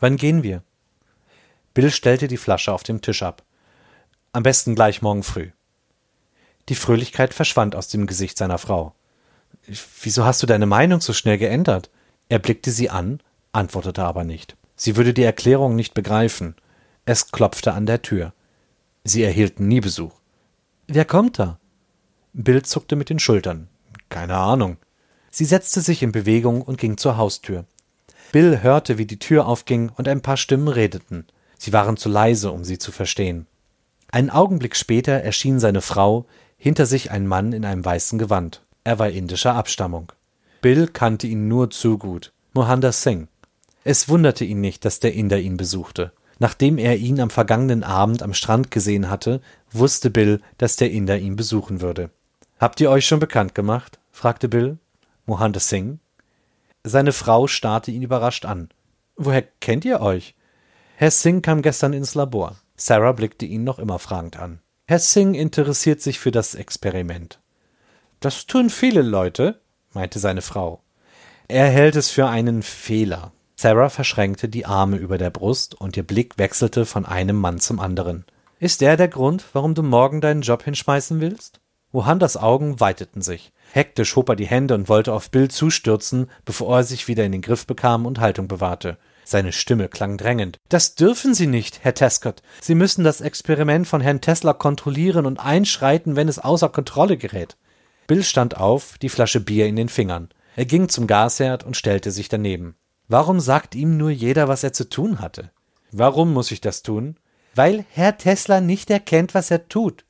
Wann 0.00 0.16
gehen 0.16 0.42
wir? 0.42 0.64
Bill 1.72 1.92
stellte 1.92 2.26
die 2.26 2.36
Flasche 2.36 2.72
auf 2.72 2.82
dem 2.82 3.00
Tisch 3.00 3.22
ab. 3.22 3.44
Am 4.32 4.42
besten 4.42 4.74
gleich 4.74 5.02
morgen 5.02 5.22
früh. 5.22 5.50
Die 6.68 6.74
Fröhlichkeit 6.74 7.32
verschwand 7.32 7.76
aus 7.76 7.86
dem 7.86 8.08
Gesicht 8.08 8.36
seiner 8.36 8.58
Frau. 8.58 8.92
Wieso 10.02 10.24
hast 10.24 10.42
du 10.42 10.48
deine 10.48 10.66
Meinung 10.66 11.00
so 11.00 11.12
schnell 11.12 11.38
geändert? 11.38 11.90
Er 12.28 12.40
blickte 12.40 12.72
sie 12.72 12.90
an, 12.90 13.22
antwortete 13.52 14.02
aber 14.02 14.24
nicht. 14.24 14.56
Sie 14.82 14.96
würde 14.96 15.12
die 15.12 15.24
Erklärung 15.24 15.76
nicht 15.76 15.92
begreifen. 15.92 16.54
Es 17.04 17.32
klopfte 17.32 17.74
an 17.74 17.84
der 17.84 18.00
Tür. 18.00 18.32
Sie 19.04 19.22
erhielten 19.22 19.68
nie 19.68 19.80
Besuch. 19.80 20.14
Wer 20.86 21.04
kommt 21.04 21.38
da? 21.38 21.58
Bill 22.32 22.62
zuckte 22.62 22.96
mit 22.96 23.10
den 23.10 23.18
Schultern. 23.18 23.68
Keine 24.08 24.38
Ahnung. 24.38 24.78
Sie 25.30 25.44
setzte 25.44 25.82
sich 25.82 26.02
in 26.02 26.12
Bewegung 26.12 26.62
und 26.62 26.78
ging 26.78 26.96
zur 26.96 27.18
Haustür. 27.18 27.66
Bill 28.32 28.62
hörte, 28.62 28.96
wie 28.96 29.04
die 29.04 29.18
Tür 29.18 29.46
aufging 29.46 29.92
und 29.98 30.08
ein 30.08 30.22
paar 30.22 30.38
Stimmen 30.38 30.68
redeten. 30.68 31.26
Sie 31.58 31.74
waren 31.74 31.98
zu 31.98 32.08
leise, 32.08 32.50
um 32.50 32.64
sie 32.64 32.78
zu 32.78 32.90
verstehen. 32.90 33.46
Einen 34.10 34.30
Augenblick 34.30 34.76
später 34.76 35.12
erschien 35.12 35.60
seine 35.60 35.82
Frau, 35.82 36.24
hinter 36.56 36.86
sich 36.86 37.10
ein 37.10 37.26
Mann 37.26 37.52
in 37.52 37.66
einem 37.66 37.84
weißen 37.84 38.18
Gewand. 38.18 38.62
Er 38.84 38.98
war 38.98 39.10
indischer 39.10 39.56
Abstammung. 39.56 40.10
Bill 40.62 40.88
kannte 40.88 41.26
ihn 41.26 41.48
nur 41.48 41.68
zu 41.68 41.98
gut. 41.98 42.32
Mohander 42.54 42.92
Singh. 42.92 43.28
Es 43.84 44.08
wunderte 44.08 44.44
ihn 44.44 44.60
nicht, 44.60 44.84
dass 44.84 45.00
der 45.00 45.14
Inder 45.14 45.38
ihn 45.38 45.56
besuchte. 45.56 46.12
Nachdem 46.38 46.78
er 46.78 46.96
ihn 46.96 47.20
am 47.20 47.30
vergangenen 47.30 47.84
Abend 47.84 48.22
am 48.22 48.34
Strand 48.34 48.70
gesehen 48.70 49.10
hatte, 49.10 49.40
wusste 49.70 50.10
Bill, 50.10 50.40
dass 50.58 50.76
der 50.76 50.90
Inder 50.90 51.18
ihn 51.18 51.36
besuchen 51.36 51.80
würde. 51.80 52.10
Habt 52.58 52.80
ihr 52.80 52.90
euch 52.90 53.06
schon 53.06 53.20
bekannt 53.20 53.54
gemacht? 53.54 53.98
fragte 54.10 54.48
Bill. 54.48 54.78
Mohander 55.26 55.60
Singh. 55.60 55.98
Seine 56.82 57.12
Frau 57.12 57.46
starrte 57.46 57.90
ihn 57.90 58.02
überrascht 58.02 58.46
an. 58.46 58.70
Woher 59.16 59.42
kennt 59.42 59.84
ihr 59.84 60.00
euch? 60.00 60.34
Herr 60.96 61.10
Singh 61.10 61.42
kam 61.42 61.62
gestern 61.62 61.92
ins 61.92 62.14
Labor. 62.14 62.56
Sarah 62.76 63.12
blickte 63.12 63.44
ihn 63.44 63.64
noch 63.64 63.78
immer 63.78 63.98
fragend 63.98 64.38
an. 64.38 64.60
Herr 64.86 64.98
Singh 64.98 65.38
interessiert 65.38 66.00
sich 66.00 66.18
für 66.18 66.30
das 66.30 66.54
Experiment. 66.54 67.38
Das 68.20 68.46
tun 68.46 68.70
viele 68.70 69.02
Leute, 69.02 69.60
meinte 69.92 70.18
seine 70.18 70.42
Frau. 70.42 70.80
Er 71.48 71.68
hält 71.68 71.96
es 71.96 72.10
für 72.10 72.28
einen 72.28 72.62
Fehler. 72.62 73.32
Sarah 73.60 73.90
verschränkte 73.90 74.48
die 74.48 74.64
Arme 74.64 74.96
über 74.96 75.18
der 75.18 75.28
Brust 75.28 75.78
und 75.78 75.94
ihr 75.94 76.02
Blick 76.02 76.38
wechselte 76.38 76.86
von 76.86 77.04
einem 77.04 77.36
Mann 77.36 77.58
zum 77.58 77.78
anderen. 77.78 78.24
Ist 78.58 78.80
der 78.80 78.96
der 78.96 79.08
Grund, 79.08 79.44
warum 79.52 79.74
du 79.74 79.82
morgen 79.82 80.22
deinen 80.22 80.40
Job 80.40 80.62
hinschmeißen 80.62 81.20
willst? 81.20 81.60
Wohanders 81.92 82.38
Augen 82.38 82.80
weiteten 82.80 83.20
sich. 83.20 83.52
Hektisch 83.72 84.16
hob 84.16 84.30
er 84.30 84.36
die 84.36 84.46
Hände 84.46 84.72
und 84.72 84.88
wollte 84.88 85.12
auf 85.12 85.30
Bill 85.30 85.48
zustürzen, 85.48 86.30
bevor 86.46 86.78
er 86.78 86.84
sich 86.84 87.06
wieder 87.06 87.22
in 87.26 87.32
den 87.32 87.42
Griff 87.42 87.66
bekam 87.66 88.06
und 88.06 88.18
Haltung 88.18 88.48
bewahrte. 88.48 88.96
Seine 89.24 89.52
Stimme 89.52 89.88
klang 89.88 90.16
drängend. 90.16 90.56
Das 90.70 90.94
dürfen 90.94 91.34
Sie 91.34 91.46
nicht, 91.46 91.84
Herr 91.84 91.92
Tescott. 91.92 92.40
Sie 92.62 92.74
müssen 92.74 93.04
das 93.04 93.20
Experiment 93.20 93.86
von 93.86 94.00
Herrn 94.00 94.22
Tesla 94.22 94.54
kontrollieren 94.54 95.26
und 95.26 95.38
einschreiten, 95.38 96.16
wenn 96.16 96.28
es 96.28 96.38
außer 96.38 96.70
Kontrolle 96.70 97.18
gerät. 97.18 97.58
Bill 98.06 98.24
stand 98.24 98.56
auf, 98.56 98.96
die 98.96 99.10
Flasche 99.10 99.40
Bier 99.40 99.66
in 99.66 99.76
den 99.76 99.90
Fingern. 99.90 100.30
Er 100.56 100.64
ging 100.64 100.88
zum 100.88 101.06
Gasherd 101.06 101.62
und 101.62 101.76
stellte 101.76 102.10
sich 102.10 102.30
daneben. 102.30 102.76
Warum 103.10 103.40
sagt 103.40 103.74
ihm 103.74 103.96
nur 103.96 104.10
jeder, 104.10 104.46
was 104.46 104.62
er 104.62 104.72
zu 104.72 104.88
tun 104.88 105.18
hatte? 105.18 105.50
Warum 105.90 106.32
muss 106.32 106.52
ich 106.52 106.60
das 106.60 106.84
tun? 106.84 107.16
Weil 107.56 107.84
Herr 107.90 108.16
Tesla 108.16 108.60
nicht 108.60 108.88
erkennt, 108.88 109.34
was 109.34 109.50
er 109.50 109.68
tut. 109.68 110.04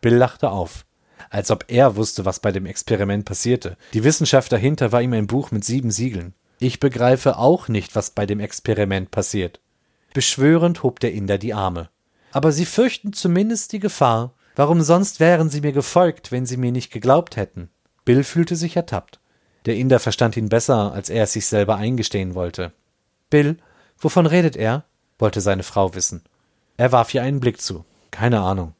Bill 0.00 0.14
lachte 0.14 0.50
auf. 0.50 0.86
Als 1.28 1.50
ob 1.50 1.64
er 1.66 1.96
wusste, 1.96 2.24
was 2.24 2.38
bei 2.38 2.52
dem 2.52 2.64
Experiment 2.64 3.24
passierte. 3.24 3.76
Die 3.94 4.04
Wissenschaft 4.04 4.52
dahinter 4.52 4.92
war 4.92 5.02
ihm 5.02 5.12
ein 5.12 5.26
Buch 5.26 5.50
mit 5.50 5.64
sieben 5.64 5.90
Siegeln. 5.90 6.34
Ich 6.60 6.78
begreife 6.78 7.36
auch 7.36 7.66
nicht, 7.66 7.96
was 7.96 8.10
bei 8.10 8.26
dem 8.26 8.38
Experiment 8.38 9.10
passiert. 9.10 9.58
Beschwörend 10.14 10.84
hob 10.84 11.00
der 11.00 11.14
Inder 11.14 11.38
die 11.38 11.52
Arme. 11.52 11.90
Aber 12.30 12.52
Sie 12.52 12.64
fürchten 12.64 13.12
zumindest 13.12 13.72
die 13.72 13.80
Gefahr. 13.80 14.34
Warum 14.54 14.82
sonst 14.82 15.18
wären 15.18 15.50
Sie 15.50 15.62
mir 15.62 15.72
gefolgt, 15.72 16.30
wenn 16.30 16.46
Sie 16.46 16.58
mir 16.58 16.70
nicht 16.70 16.92
geglaubt 16.92 17.34
hätten? 17.34 17.70
Bill 18.04 18.22
fühlte 18.22 18.54
sich 18.54 18.76
ertappt. 18.76 19.18
Der 19.66 19.76
Inder 19.76 19.98
verstand 19.98 20.36
ihn 20.36 20.48
besser, 20.48 20.92
als 20.92 21.10
er 21.10 21.24
es 21.24 21.32
sich 21.32 21.46
selber 21.46 21.76
eingestehen 21.76 22.34
wollte. 22.34 22.72
Bill, 23.30 23.58
wovon 23.98 24.26
redet 24.26 24.56
er? 24.56 24.84
wollte 25.18 25.40
seine 25.40 25.62
Frau 25.62 25.94
wissen. 25.94 26.22
Er 26.76 26.92
warf 26.92 27.12
ihr 27.14 27.22
einen 27.22 27.40
Blick 27.40 27.60
zu. 27.60 27.84
Keine 28.10 28.40
Ahnung. 28.40 28.74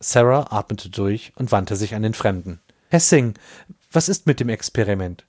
Sarah 0.00 0.46
atmete 0.50 0.90
durch 0.90 1.32
und 1.36 1.52
wandte 1.52 1.76
sich 1.76 1.94
an 1.94 2.02
den 2.02 2.14
Fremden. 2.14 2.60
Herr 2.88 3.00
Singh, 3.00 3.38
was 3.92 4.08
ist 4.08 4.26
mit 4.26 4.40
dem 4.40 4.48
Experiment? 4.48 5.24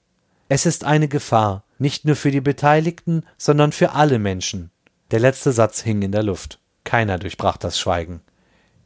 Es 0.48 0.66
ist 0.66 0.84
eine 0.84 1.06
Gefahr, 1.06 1.64
nicht 1.78 2.04
nur 2.04 2.16
für 2.16 2.30
die 2.30 2.40
Beteiligten, 2.40 3.24
sondern 3.38 3.72
für 3.72 3.92
alle 3.92 4.18
Menschen. 4.18 4.70
Der 5.10 5.20
letzte 5.20 5.52
Satz 5.52 5.80
hing 5.82 6.02
in 6.02 6.12
der 6.12 6.22
Luft. 6.22 6.58
Keiner 6.82 7.18
durchbrach 7.18 7.56
das 7.56 7.78
Schweigen. 7.78 8.20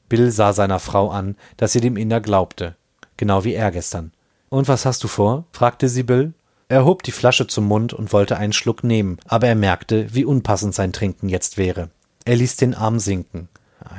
Bill 0.08 0.30
sah 0.30 0.52
seiner 0.52 0.78
Frau 0.78 1.10
an, 1.10 1.36
dass 1.56 1.72
sie 1.72 1.80
dem 1.80 1.96
Inder 1.96 2.20
glaubte, 2.20 2.76
genau 3.16 3.44
wie 3.44 3.54
er 3.54 3.70
gestern. 3.70 4.12
Und 4.48 4.68
was 4.68 4.86
hast 4.86 5.04
du 5.04 5.08
vor? 5.08 5.44
fragte 5.52 5.88
sie 5.88 6.02
Bill. 6.02 6.32
Er 6.68 6.84
hob 6.84 7.02
die 7.02 7.12
Flasche 7.12 7.46
zum 7.46 7.66
Mund 7.66 7.92
und 7.94 8.12
wollte 8.12 8.36
einen 8.36 8.52
Schluck 8.52 8.84
nehmen, 8.84 9.18
aber 9.26 9.48
er 9.48 9.54
merkte, 9.54 10.14
wie 10.14 10.24
unpassend 10.24 10.74
sein 10.74 10.92
Trinken 10.92 11.28
jetzt 11.28 11.56
wäre. 11.56 11.90
Er 12.24 12.36
ließ 12.36 12.56
den 12.56 12.74
Arm 12.74 12.98
sinken. 12.98 13.48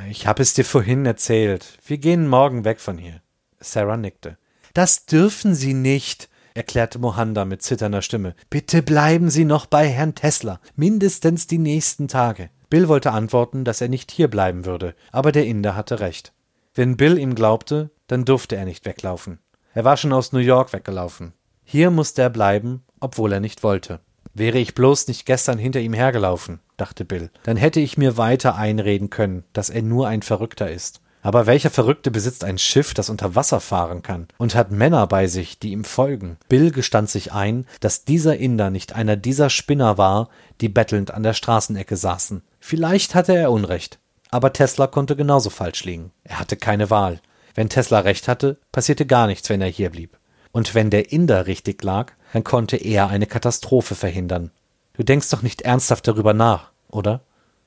Ich 0.08 0.26
hab 0.26 0.38
es 0.38 0.54
dir 0.54 0.64
vorhin 0.64 1.04
erzählt. 1.04 1.78
Wir 1.84 1.98
gehen 1.98 2.28
morgen 2.28 2.64
weg 2.64 2.80
von 2.80 2.96
hier. 2.96 3.20
Sarah 3.58 3.96
nickte. 3.96 4.36
Das 4.72 5.06
dürfen 5.06 5.54
Sie 5.54 5.74
nicht, 5.74 6.28
erklärte 6.54 7.00
Mohanda 7.00 7.44
mit 7.44 7.62
zitternder 7.62 8.02
Stimme. 8.02 8.34
Bitte 8.50 8.82
bleiben 8.82 9.30
Sie 9.30 9.44
noch 9.44 9.66
bei 9.66 9.88
Herrn 9.88 10.14
Tesla, 10.14 10.60
mindestens 10.76 11.48
die 11.48 11.58
nächsten 11.58 12.06
Tage. 12.06 12.50
Bill 12.68 12.86
wollte 12.86 13.10
antworten, 13.10 13.64
dass 13.64 13.80
er 13.80 13.88
nicht 13.88 14.12
hier 14.12 14.28
bleiben 14.28 14.64
würde, 14.64 14.94
aber 15.10 15.32
der 15.32 15.46
Inder 15.46 15.74
hatte 15.74 15.98
recht. 15.98 16.32
Wenn 16.74 16.96
Bill 16.96 17.18
ihm 17.18 17.34
glaubte, 17.34 17.90
dann 18.06 18.24
durfte 18.24 18.54
er 18.54 18.64
nicht 18.64 18.84
weglaufen. 18.86 19.40
Er 19.74 19.84
war 19.84 19.96
schon 19.96 20.12
aus 20.12 20.32
New 20.32 20.40
York 20.40 20.72
weggelaufen. 20.72 21.32
Hier 21.64 21.90
musste 21.90 22.22
er 22.22 22.30
bleiben, 22.30 22.82
obwohl 22.98 23.32
er 23.32 23.40
nicht 23.40 23.62
wollte. 23.62 24.00
Wäre 24.34 24.58
ich 24.58 24.74
bloß 24.74 25.08
nicht 25.08 25.26
gestern 25.26 25.58
hinter 25.58 25.80
ihm 25.80 25.92
hergelaufen, 25.92 26.60
dachte 26.76 27.04
Bill, 27.04 27.30
dann 27.42 27.56
hätte 27.56 27.80
ich 27.80 27.98
mir 27.98 28.16
weiter 28.16 28.56
einreden 28.56 29.10
können, 29.10 29.44
dass 29.52 29.70
er 29.70 29.82
nur 29.82 30.08
ein 30.08 30.22
Verrückter 30.22 30.70
ist. 30.70 31.00
Aber 31.22 31.46
welcher 31.46 31.70
Verrückte 31.70 32.10
besitzt 32.10 32.44
ein 32.44 32.58
Schiff, 32.58 32.94
das 32.94 33.10
unter 33.10 33.34
Wasser 33.34 33.60
fahren 33.60 34.02
kann 34.02 34.28
und 34.38 34.54
hat 34.54 34.70
Männer 34.70 35.06
bei 35.06 35.26
sich, 35.26 35.58
die 35.58 35.72
ihm 35.72 35.84
folgen? 35.84 36.38
Bill 36.48 36.70
gestand 36.70 37.10
sich 37.10 37.32
ein, 37.32 37.66
dass 37.80 38.04
dieser 38.04 38.38
Inder 38.38 38.70
nicht 38.70 38.94
einer 38.94 39.16
dieser 39.16 39.50
Spinner 39.50 39.98
war, 39.98 40.30
die 40.60 40.70
bettelnd 40.70 41.12
an 41.12 41.22
der 41.22 41.34
Straßenecke 41.34 41.96
saßen. 41.96 42.42
Vielleicht 42.58 43.14
hatte 43.14 43.36
er 43.36 43.52
Unrecht. 43.52 43.98
Aber 44.30 44.52
Tesla 44.52 44.86
konnte 44.86 45.16
genauso 45.16 45.50
falsch 45.50 45.84
liegen. 45.84 46.12
Er 46.24 46.38
hatte 46.38 46.56
keine 46.56 46.88
Wahl. 46.88 47.20
Wenn 47.60 47.68
Tesla 47.68 48.00
recht 48.00 48.26
hatte, 48.26 48.56
passierte 48.72 49.04
gar 49.04 49.26
nichts, 49.26 49.50
wenn 49.50 49.60
er 49.60 49.68
hier 49.68 49.90
blieb. 49.90 50.18
Und 50.50 50.74
wenn 50.74 50.88
der 50.88 51.12
Inder 51.12 51.46
richtig 51.46 51.82
lag, 51.84 52.14
dann 52.32 52.42
konnte 52.42 52.78
er 52.78 53.08
eine 53.08 53.26
Katastrophe 53.26 53.94
verhindern. 53.94 54.50
Du 54.94 55.02
denkst 55.02 55.28
doch 55.28 55.42
nicht 55.42 55.60
ernsthaft 55.60 56.08
darüber 56.08 56.32
nach, 56.32 56.72
oder? 56.88 57.20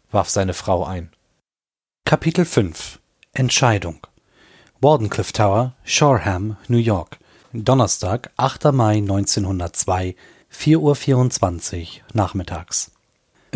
warf 0.10 0.32
seine 0.32 0.56
Frau 0.56 0.84
ein. 0.84 1.12
Kapitel 2.06 2.44
5 2.44 3.02
Entscheidung. 3.34 4.08
Wardenclyffe 4.82 5.34
Tower, 5.34 5.76
Shoreham, 5.84 6.58
New 6.68 6.78
York. 6.78 7.20
Donnerstag, 7.54 8.32
8. 8.36 8.74
Mai 8.74 8.96
1902, 8.96 10.16
4.24 10.52 10.78
Uhr 10.80 11.88
nachmittags. 12.14 12.93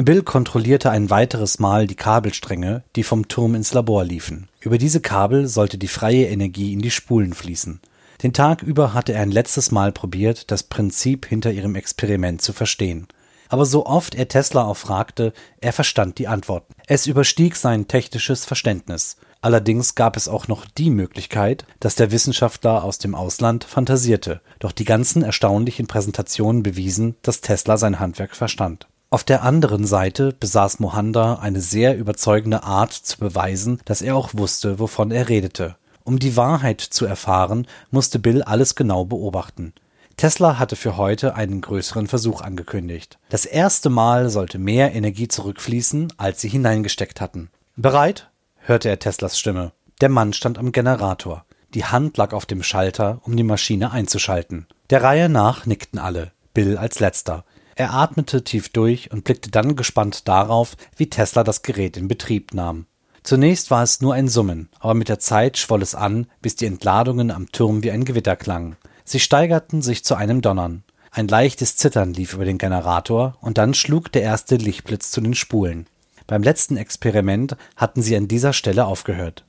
Bill 0.04 0.22
kontrollierte 0.22 0.92
ein 0.92 1.10
weiteres 1.10 1.60
Mal 1.60 1.88
die 1.88 1.96
Kabelstränge, 1.96 2.84
die 2.96 3.04
vom 3.04 3.28
Turm 3.28 3.56
ins 3.56 3.74
Labor 3.74 4.04
liefen. 4.04 4.48
Über 4.60 4.78
diese 4.78 5.02
Kabel 5.02 5.48
sollte 5.48 5.78
die 5.78 5.88
freie 5.88 6.28
Energie 6.28 6.74
in 6.74 6.82
die 6.82 6.92
Spulen 6.92 7.34
fließen. 7.34 7.82
Den 8.22 8.34
Tag 8.34 8.64
über 8.64 8.94
hatte 8.94 9.14
er 9.14 9.22
ein 9.22 9.32
letztes 9.32 9.72
Mal 9.72 9.92
probiert, 9.92 10.52
das 10.52 10.64
Prinzip 10.64 11.26
hinter 11.26 11.52
ihrem 11.52 11.76
Experiment 11.76 12.42
zu 12.42 12.54
verstehen. 12.54 13.08
aber 13.50 13.66
so 13.66 13.86
oft 13.86 14.14
er 14.14 14.28
Tesla 14.28 14.66
auch 14.66 14.78
fragte, 14.78 15.34
er 15.62 15.72
verstand 15.72 16.18
die 16.20 16.28
Antworten. 16.28 16.74
Es 16.86 17.08
überstieg 17.08 17.56
sein 17.56 17.88
technisches 17.88 18.46
Verständnis. 18.46 19.18
Allerdings 19.42 19.96
gab 19.96 20.18
es 20.18 20.28
auch 20.28 20.48
noch 20.48 20.66
die 20.66 20.90
Möglichkeit, 20.90 21.66
dass 21.80 21.96
der 21.96 22.12
Wissenschaftler 22.12 22.84
aus 22.84 22.98
dem 22.98 23.16
Ausland 23.16 23.64
fantasierte, 23.64 24.42
doch 24.60 24.72
die 24.72 24.86
ganzen 24.86 25.24
erstaunlichen 25.24 25.88
Präsentationen 25.88 26.64
bewiesen, 26.64 27.16
dass 27.22 27.42
Tesla 27.42 27.78
sein 27.78 28.00
Handwerk 28.00 28.36
verstand. 28.36 28.88
Auf 29.10 29.24
der 29.24 29.44
anderen 29.44 29.86
Seite 29.86 30.34
besaß 30.38 30.82
Mohanda 30.82 31.36
eine 31.36 31.62
sehr 31.62 31.98
überzeugende 31.98 32.64
Art 32.64 32.92
zu 32.92 33.18
beweisen, 33.18 33.80
dass 33.86 34.02
er 34.02 34.18
auch 34.18 34.32
wusste, 34.34 34.80
wovon 34.80 35.12
er 35.12 35.30
redete. 35.30 35.78
Um 36.04 36.20
die 36.20 36.36
Wahrheit 36.36 36.82
zu 36.82 37.06
erfahren, 37.06 37.68
musste 37.90 38.20
Bill 38.20 38.44
alles 38.44 38.76
genau 38.76 39.06
beobachten. 39.06 39.74
Tesla 40.18 40.60
hatte 40.60 40.76
für 40.76 40.98
heute 40.98 41.36
einen 41.36 41.62
größeren 41.62 42.08
Versuch 42.08 42.42
angekündigt. 42.42 43.18
Das 43.30 43.46
erste 43.46 43.90
Mal 43.90 44.30
sollte 44.30 44.58
mehr 44.58 44.94
Energie 44.94 45.30
zurückfließen, 45.30 46.12
als 46.18 46.42
sie 46.42 46.50
hineingesteckt 46.50 47.22
hatten. 47.22 47.50
Bereit? 47.78 48.30
hörte 48.58 48.90
er 48.90 49.00
Teslas 49.00 49.40
Stimme. 49.40 49.72
Der 50.02 50.10
Mann 50.10 50.34
stand 50.34 50.58
am 50.58 50.74
Generator. 50.74 51.46
Die 51.74 51.86
Hand 51.86 52.18
lag 52.18 52.34
auf 52.34 52.46
dem 52.46 52.62
Schalter, 52.62 53.20
um 53.24 53.38
die 53.38 53.44
Maschine 53.44 53.92
einzuschalten. 53.92 54.68
Der 54.90 55.04
Reihe 55.04 55.30
nach 55.30 55.66
nickten 55.66 56.00
alle, 56.00 56.32
Bill 56.54 56.78
als 56.78 57.00
letzter. 57.00 57.46
Er 57.80 57.94
atmete 57.94 58.44
tief 58.44 58.70
durch 58.70 59.12
und 59.12 59.24
blickte 59.24 59.52
dann 59.52 59.76
gespannt 59.76 60.28
darauf, 60.28 60.76
wie 60.96 61.12
Tesla 61.12 61.44
das 61.44 61.62
Gerät 61.62 61.96
in 61.96 62.08
Betrieb 62.08 62.56
nahm. 62.56 62.88
Zunächst 63.22 63.70
war 63.70 63.84
es 63.84 64.02
nur 64.02 64.16
ein 64.16 64.30
Summen, 64.30 64.70
aber 64.80 64.96
mit 64.96 65.10
der 65.10 65.20
Zeit 65.20 65.60
schwoll 65.60 65.84
es 65.84 65.94
an, 65.94 66.26
bis 66.42 66.56
die 66.56 66.66
Entladungen 66.66 67.30
am 67.30 67.52
Turm 67.52 67.84
wie 67.84 67.92
ein 67.92 68.04
Gewitter 68.04 68.36
klangen. 68.36 68.78
Sie 69.04 69.20
steigerten 69.20 69.84
sich 69.84 70.04
zu 70.04 70.16
einem 70.16 70.42
Donnern. 70.42 70.86
Ein 71.12 71.28
leichtes 71.28 71.76
Zittern 71.76 72.16
lief 72.16 72.34
über 72.34 72.46
den 72.46 72.58
Generator, 72.58 73.38
und 73.42 73.60
dann 73.60 73.76
schlug 73.76 74.12
der 74.12 74.24
erste 74.24 74.56
Lichtblitz 74.56 75.12
zu 75.12 75.22
den 75.22 75.36
Spulen. 75.36 75.86
Beim 76.26 76.42
letzten 76.42 76.78
Experiment 76.78 77.58
hatten 77.76 78.02
sie 78.02 78.18
an 78.18 78.28
dieser 78.28 78.54
Stelle 78.54 78.88
aufgehört. 78.88 79.46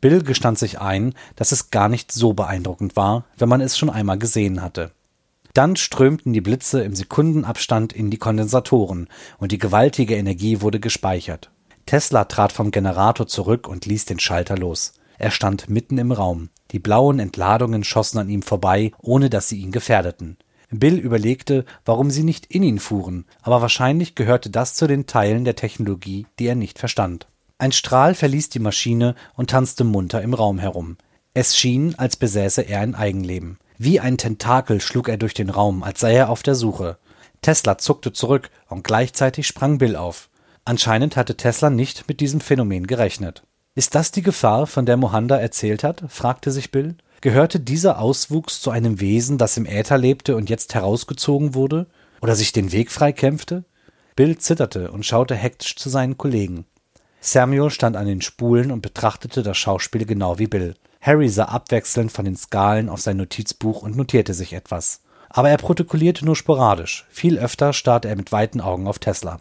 Bill 0.00 0.22
gestand 0.22 0.56
sich 0.56 0.80
ein, 0.80 1.14
dass 1.34 1.50
es 1.50 1.70
gar 1.70 1.88
nicht 1.88 2.12
so 2.12 2.32
beeindruckend 2.32 2.94
war, 2.94 3.24
wenn 3.38 3.48
man 3.48 3.60
es 3.60 3.76
schon 3.76 3.90
einmal 3.90 4.18
gesehen 4.18 4.62
hatte. 4.62 4.92
Dann 5.54 5.76
strömten 5.76 6.32
die 6.32 6.40
Blitze 6.40 6.82
im 6.82 6.94
Sekundenabstand 6.94 7.92
in 7.92 8.10
die 8.10 8.16
Kondensatoren 8.16 9.08
und 9.38 9.52
die 9.52 9.58
gewaltige 9.58 10.16
Energie 10.16 10.60
wurde 10.60 10.80
gespeichert. 10.80 11.50
Tesla 11.84 12.24
trat 12.24 12.52
vom 12.52 12.70
Generator 12.70 13.26
zurück 13.26 13.68
und 13.68 13.84
ließ 13.84 14.06
den 14.06 14.18
Schalter 14.18 14.56
los. 14.56 14.94
Er 15.18 15.30
stand 15.30 15.68
mitten 15.68 15.98
im 15.98 16.10
Raum. 16.10 16.48
Die 16.70 16.78
blauen 16.78 17.18
Entladungen 17.18 17.84
schossen 17.84 18.18
an 18.18 18.30
ihm 18.30 18.42
vorbei, 18.42 18.92
ohne 18.98 19.28
dass 19.28 19.48
sie 19.48 19.58
ihn 19.58 19.72
gefährdeten. 19.72 20.38
Bill 20.70 20.96
überlegte, 20.96 21.66
warum 21.84 22.10
sie 22.10 22.22
nicht 22.22 22.46
in 22.46 22.62
ihn 22.62 22.78
fuhren, 22.78 23.26
aber 23.42 23.60
wahrscheinlich 23.60 24.14
gehörte 24.14 24.48
das 24.48 24.74
zu 24.74 24.86
den 24.86 25.06
Teilen 25.06 25.44
der 25.44 25.54
Technologie, 25.54 26.26
die 26.38 26.46
er 26.46 26.54
nicht 26.54 26.78
verstand. 26.78 27.26
Ein 27.58 27.72
Strahl 27.72 28.14
verließ 28.14 28.48
die 28.48 28.58
Maschine 28.58 29.14
und 29.34 29.50
tanzte 29.50 29.84
munter 29.84 30.22
im 30.22 30.32
Raum 30.32 30.58
herum. 30.58 30.96
Es 31.34 31.56
schien, 31.56 31.94
als 31.98 32.16
besäße 32.16 32.62
er 32.62 32.80
ein 32.80 32.94
Eigenleben. 32.94 33.58
Wie 33.84 33.98
ein 33.98 34.16
Tentakel 34.16 34.80
schlug 34.80 35.08
er 35.08 35.16
durch 35.16 35.34
den 35.34 35.50
Raum, 35.50 35.82
als 35.82 35.98
sei 35.98 36.14
er 36.14 36.28
auf 36.30 36.44
der 36.44 36.54
Suche. 36.54 36.98
Tesla 37.40 37.78
zuckte 37.78 38.12
zurück 38.12 38.48
und 38.68 38.84
gleichzeitig 38.84 39.48
sprang 39.48 39.78
Bill 39.78 39.96
auf. 39.96 40.30
Anscheinend 40.64 41.16
hatte 41.16 41.36
Tesla 41.36 41.68
nicht 41.68 42.06
mit 42.06 42.20
diesem 42.20 42.40
Phänomen 42.40 42.86
gerechnet. 42.86 43.42
Ist 43.74 43.96
das 43.96 44.12
die 44.12 44.22
Gefahr, 44.22 44.68
von 44.68 44.86
der 44.86 44.96
Mohanda 44.96 45.36
erzählt 45.36 45.82
hat? 45.82 46.04
fragte 46.06 46.52
sich 46.52 46.70
Bill. 46.70 46.94
Gehörte 47.22 47.58
dieser 47.58 47.98
Auswuchs 47.98 48.60
zu 48.60 48.70
einem 48.70 49.00
Wesen, 49.00 49.36
das 49.36 49.56
im 49.56 49.66
Äther 49.66 49.98
lebte 49.98 50.36
und 50.36 50.48
jetzt 50.48 50.74
herausgezogen 50.74 51.56
wurde? 51.56 51.88
Oder 52.20 52.36
sich 52.36 52.52
den 52.52 52.70
Weg 52.70 52.92
freikämpfte? 52.92 53.64
Bill 54.14 54.38
zitterte 54.38 54.92
und 54.92 55.04
schaute 55.04 55.34
hektisch 55.34 55.74
zu 55.74 55.88
seinen 55.88 56.16
Kollegen. 56.16 56.66
Samuel 57.24 57.70
stand 57.70 57.96
an 57.96 58.06
den 58.06 58.20
Spulen 58.20 58.72
und 58.72 58.82
betrachtete 58.82 59.44
das 59.44 59.56
Schauspiel 59.56 60.04
genau 60.06 60.40
wie 60.40 60.48
Bill. 60.48 60.74
Harry 61.00 61.28
sah 61.28 61.44
abwechselnd 61.44 62.10
von 62.10 62.24
den 62.24 62.36
Skalen 62.36 62.88
auf 62.88 63.00
sein 63.00 63.16
Notizbuch 63.16 63.82
und 63.82 63.96
notierte 63.96 64.34
sich 64.34 64.52
etwas. 64.52 65.02
Aber 65.30 65.48
er 65.48 65.56
protokollierte 65.56 66.24
nur 66.24 66.34
sporadisch. 66.34 67.06
Viel 67.10 67.38
öfter 67.38 67.72
starrte 67.72 68.08
er 68.08 68.16
mit 68.16 68.32
weiten 68.32 68.60
Augen 68.60 68.88
auf 68.88 68.98
Tesla. 68.98 69.38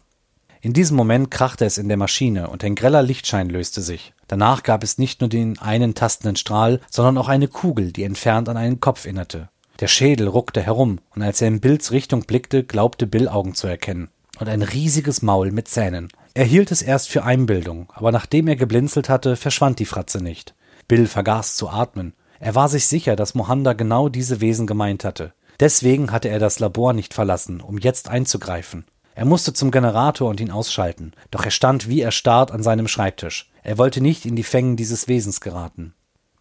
In 0.61 0.73
diesem 0.73 0.95
Moment 0.95 1.31
krachte 1.31 1.65
es 1.65 1.79
in 1.79 1.87
der 1.87 1.97
Maschine 1.97 2.51
und 2.51 2.63
ein 2.63 2.75
greller 2.75 3.01
Lichtschein 3.01 3.49
löste 3.49 3.81
sich. 3.81 4.13
Danach 4.27 4.61
gab 4.61 4.83
es 4.83 4.99
nicht 4.99 5.19
nur 5.19 5.29
den 5.29 5.57
einen 5.57 5.95
tastenden 5.95 6.35
Strahl, 6.35 6.81
sondern 6.91 7.17
auch 7.17 7.29
eine 7.29 7.47
Kugel, 7.47 7.91
die 7.91 8.03
entfernt 8.03 8.47
an 8.47 8.57
einen 8.57 8.79
Kopf 8.79 9.05
erinnerte. 9.05 9.49
Der 9.79 9.87
Schädel 9.87 10.27
ruckte 10.27 10.61
herum, 10.61 10.99
und 11.15 11.23
als 11.23 11.41
er 11.41 11.47
in 11.47 11.61
Bills 11.61 11.91
Richtung 11.91 12.21
blickte, 12.25 12.63
glaubte 12.63 13.07
Bill 13.07 13.27
Augen 13.27 13.55
zu 13.55 13.65
erkennen. 13.65 14.09
Und 14.39 14.49
ein 14.49 14.61
riesiges 14.61 15.21
Maul 15.21 15.51
mit 15.51 15.67
Zähnen. 15.67 16.07
Er 16.33 16.45
hielt 16.45 16.71
es 16.71 16.81
erst 16.81 17.09
für 17.09 17.23
Einbildung, 17.23 17.91
aber 17.93 18.11
nachdem 18.11 18.47
er 18.47 18.55
geblinzelt 18.55 19.09
hatte, 19.09 19.35
verschwand 19.35 19.79
die 19.79 19.85
Fratze 19.85 20.23
nicht. 20.23 20.55
Bill 20.87 21.07
vergaß 21.07 21.55
zu 21.55 21.69
atmen. 21.69 22.13
Er 22.39 22.55
war 22.55 22.69
sich 22.69 22.87
sicher, 22.87 23.15
dass 23.15 23.35
Mohanda 23.35 23.73
genau 23.73 24.09
diese 24.09 24.41
Wesen 24.41 24.65
gemeint 24.65 25.03
hatte. 25.03 25.33
Deswegen 25.59 26.11
hatte 26.11 26.29
er 26.29 26.39
das 26.39 26.59
Labor 26.59 26.93
nicht 26.93 27.13
verlassen, 27.13 27.61
um 27.61 27.77
jetzt 27.77 28.09
einzugreifen. 28.09 28.85
Er 29.13 29.25
musste 29.25 29.53
zum 29.53 29.71
Generator 29.71 30.29
und 30.29 30.39
ihn 30.39 30.49
ausschalten, 30.49 31.11
doch 31.29 31.45
er 31.45 31.51
stand 31.51 31.87
wie 31.87 32.01
erstarrt 32.01 32.51
an 32.51 32.63
seinem 32.63 32.87
Schreibtisch. 32.87 33.51
Er 33.61 33.77
wollte 33.77 34.01
nicht 34.01 34.25
in 34.25 34.35
die 34.35 34.43
Fängen 34.43 34.77
dieses 34.77 35.07
Wesens 35.07 35.41
geraten. 35.41 35.93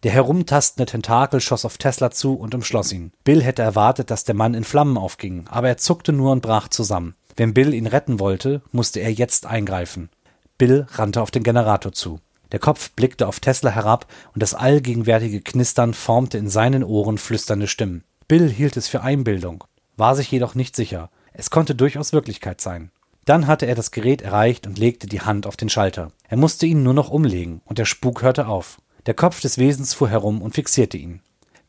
Der 0.03 0.11
herumtastende 0.11 0.87
Tentakel 0.87 1.41
schoss 1.41 1.65
auf 1.65 1.77
Tesla 1.77 2.09
zu 2.09 2.33
und 2.33 2.55
umschloss 2.55 2.91
ihn. 2.91 3.11
Bill 3.23 3.43
hätte 3.43 3.61
erwartet, 3.61 4.09
dass 4.09 4.23
der 4.23 4.33
Mann 4.33 4.55
in 4.55 4.63
Flammen 4.63 4.97
aufging, 4.97 5.45
aber 5.47 5.67
er 5.67 5.77
zuckte 5.77 6.11
nur 6.11 6.31
und 6.31 6.41
brach 6.41 6.69
zusammen. 6.69 7.13
Wenn 7.41 7.55
Bill 7.55 7.73
ihn 7.73 7.87
retten 7.87 8.19
wollte, 8.19 8.61
musste 8.71 8.99
er 8.99 9.11
jetzt 9.11 9.47
eingreifen. 9.47 10.11
Bill 10.59 10.85
rannte 10.91 11.23
auf 11.23 11.31
den 11.31 11.41
Generator 11.41 11.91
zu. 11.91 12.19
Der 12.51 12.59
Kopf 12.59 12.91
blickte 12.91 13.27
auf 13.27 13.39
Tesla 13.39 13.71
herab 13.71 14.05
und 14.35 14.43
das 14.43 14.53
allgegenwärtige 14.53 15.41
Knistern 15.41 15.95
formte 15.95 16.37
in 16.37 16.49
seinen 16.49 16.83
Ohren 16.83 17.17
flüsternde 17.17 17.65
Stimmen. 17.65 18.03
Bill 18.27 18.47
hielt 18.47 18.77
es 18.77 18.87
für 18.87 19.01
Einbildung, 19.01 19.63
war 19.97 20.15
sich 20.15 20.29
jedoch 20.29 20.53
nicht 20.53 20.75
sicher. 20.75 21.09
Es 21.33 21.49
konnte 21.49 21.73
durchaus 21.73 22.13
Wirklichkeit 22.13 22.61
sein. 22.61 22.91
Dann 23.25 23.47
hatte 23.47 23.65
er 23.65 23.73
das 23.73 23.89
Gerät 23.89 24.21
erreicht 24.21 24.67
und 24.67 24.77
legte 24.77 25.07
die 25.07 25.21
Hand 25.21 25.47
auf 25.47 25.57
den 25.57 25.69
Schalter. 25.69 26.11
Er 26.29 26.37
musste 26.37 26.67
ihn 26.67 26.83
nur 26.83 26.93
noch 26.93 27.09
umlegen, 27.09 27.61
und 27.65 27.79
der 27.79 27.85
Spuk 27.85 28.21
hörte 28.21 28.45
auf. 28.45 28.79
Der 29.07 29.15
Kopf 29.15 29.41
des 29.41 29.57
Wesens 29.57 29.95
fuhr 29.95 30.09
herum 30.09 30.43
und 30.43 30.53
fixierte 30.53 30.97
ihn. 30.97 31.21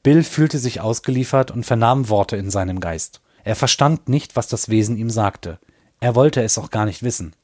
Bill 0.02 0.22
fühlte 0.22 0.58
sich 0.58 0.82
ausgeliefert 0.82 1.50
und 1.50 1.64
vernahm 1.64 2.10
Worte 2.10 2.36
in 2.36 2.50
seinem 2.50 2.78
Geist. 2.78 3.21
Er 3.44 3.56
verstand 3.56 4.08
nicht, 4.08 4.36
was 4.36 4.48
das 4.48 4.68
Wesen 4.68 4.96
ihm 4.96 5.10
sagte. 5.10 5.58
Er 6.00 6.14
wollte 6.14 6.42
es 6.42 6.58
auch 6.58 6.70
gar 6.70 6.84
nicht 6.84 7.02
wissen. 7.02 7.34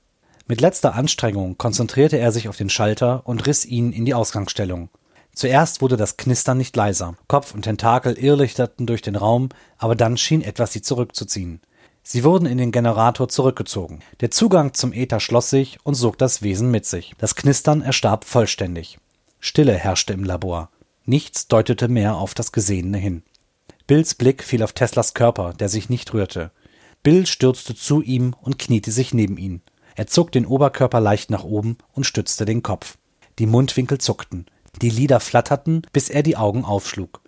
Mit 0.46 0.60
letzter 0.60 0.94
Anstrengung 0.94 1.58
konzentrierte 1.58 2.18
er 2.18 2.32
sich 2.32 2.48
auf 2.48 2.56
den 2.56 2.70
Schalter 2.70 3.26
und 3.26 3.46
riss 3.46 3.64
ihn 3.64 3.92
in 3.92 4.04
die 4.04 4.14
Ausgangsstellung. 4.14 4.88
Zuerst 5.34 5.82
wurde 5.82 5.96
das 5.96 6.16
Knistern 6.16 6.58
nicht 6.58 6.74
leiser. 6.74 7.14
Kopf 7.28 7.54
und 7.54 7.62
Tentakel 7.62 8.18
irrlichterten 8.18 8.86
durch 8.86 9.02
den 9.02 9.14
Raum, 9.14 9.50
aber 9.76 9.94
dann 9.94 10.16
schien 10.16 10.42
etwas 10.42 10.72
sie 10.72 10.82
zurückzuziehen. 10.82 11.60
Sie 12.02 12.24
wurden 12.24 12.46
in 12.46 12.58
den 12.58 12.72
Generator 12.72 13.28
zurückgezogen. 13.28 14.00
Der 14.20 14.30
Zugang 14.30 14.72
zum 14.72 14.92
Äther 14.92 15.20
schloss 15.20 15.50
sich 15.50 15.78
und 15.84 15.94
sog 15.94 16.16
das 16.16 16.42
Wesen 16.42 16.70
mit 16.70 16.86
sich. 16.86 17.12
Das 17.18 17.34
Knistern 17.34 17.82
erstarb 17.82 18.24
vollständig. 18.24 18.98
Stille 19.40 19.74
herrschte 19.74 20.14
im 20.14 20.24
Labor. 20.24 20.70
Nichts 21.04 21.48
deutete 21.48 21.88
mehr 21.88 22.16
auf 22.16 22.34
das 22.34 22.50
Gesehene 22.50 22.98
hin. 22.98 23.22
Bills 23.88 24.14
Blick 24.14 24.44
fiel 24.44 24.62
auf 24.62 24.74
Teslas 24.74 25.14
Körper, 25.14 25.54
der 25.54 25.70
sich 25.70 25.88
nicht 25.88 26.12
rührte. 26.12 26.50
Bill 27.02 27.26
stürzte 27.26 27.74
zu 27.74 28.02
ihm 28.02 28.36
und 28.42 28.58
kniete 28.58 28.92
sich 28.92 29.14
neben 29.14 29.38
ihn. 29.38 29.62
Er 29.96 30.06
zog 30.06 30.30
den 30.30 30.44
Oberkörper 30.44 31.00
leicht 31.00 31.30
nach 31.30 31.42
oben 31.42 31.78
und 31.94 32.04
stützte 32.04 32.44
den 32.44 32.62
Kopf. 32.62 32.98
Die 33.38 33.46
Mundwinkel 33.46 33.96
zuckten. 33.96 34.44
Die 34.82 34.90
Lider 34.90 35.20
flatterten, 35.20 35.82
bis 35.90 36.10
er 36.10 36.22
die 36.22 36.36
Augen 36.36 36.66
aufschlug. 36.66 37.22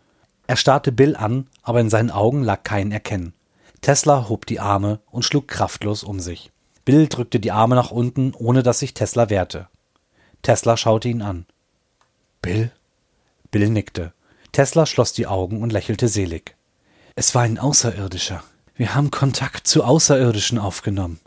Er 0.47 0.57
starrte 0.57 0.93
Bill 0.93 1.17
an, 1.17 1.49
aber 1.63 1.81
in 1.81 1.89
seinen 1.89 2.11
Augen 2.11 2.43
lag 2.43 2.63
kein 2.63 2.93
Erkennen. 2.93 3.33
Tesla 3.81 4.29
hob 4.29 4.45
die 4.45 4.61
Arme 4.61 5.01
und 5.11 5.25
schlug 5.25 5.49
kraftlos 5.49 6.05
um 6.05 6.21
sich. 6.21 6.53
Bill 6.85 7.09
drückte 7.09 7.41
die 7.41 7.53
Arme 7.53 7.75
nach 7.75 7.91
unten, 7.91 8.35
ohne 8.35 8.63
dass 8.63 8.81
sich 8.81 8.93
Tesla 8.93 9.31
wehrte. 9.31 9.69
Tesla 10.43 10.77
schaute 10.77 11.09
ihn 11.09 11.23
an. 11.23 11.47
Bill? 12.43 12.71
Bill 13.51 13.71
nickte. 13.71 14.13
Tesla 14.53 14.87
schloss 14.87 15.13
die 15.13 15.27
Augen 15.27 15.63
und 15.63 15.73
lächelte 15.73 16.09
selig. 16.09 16.57
Es 17.15 17.35
war 17.35 17.43
ein 17.43 17.59
Außerirdischer. 17.59 18.43
Wir 18.75 18.95
haben 18.95 19.11
Kontakt 19.11 19.67
zu 19.67 19.85
Außerirdischen 19.85 20.59
aufgenommen. 20.59 21.21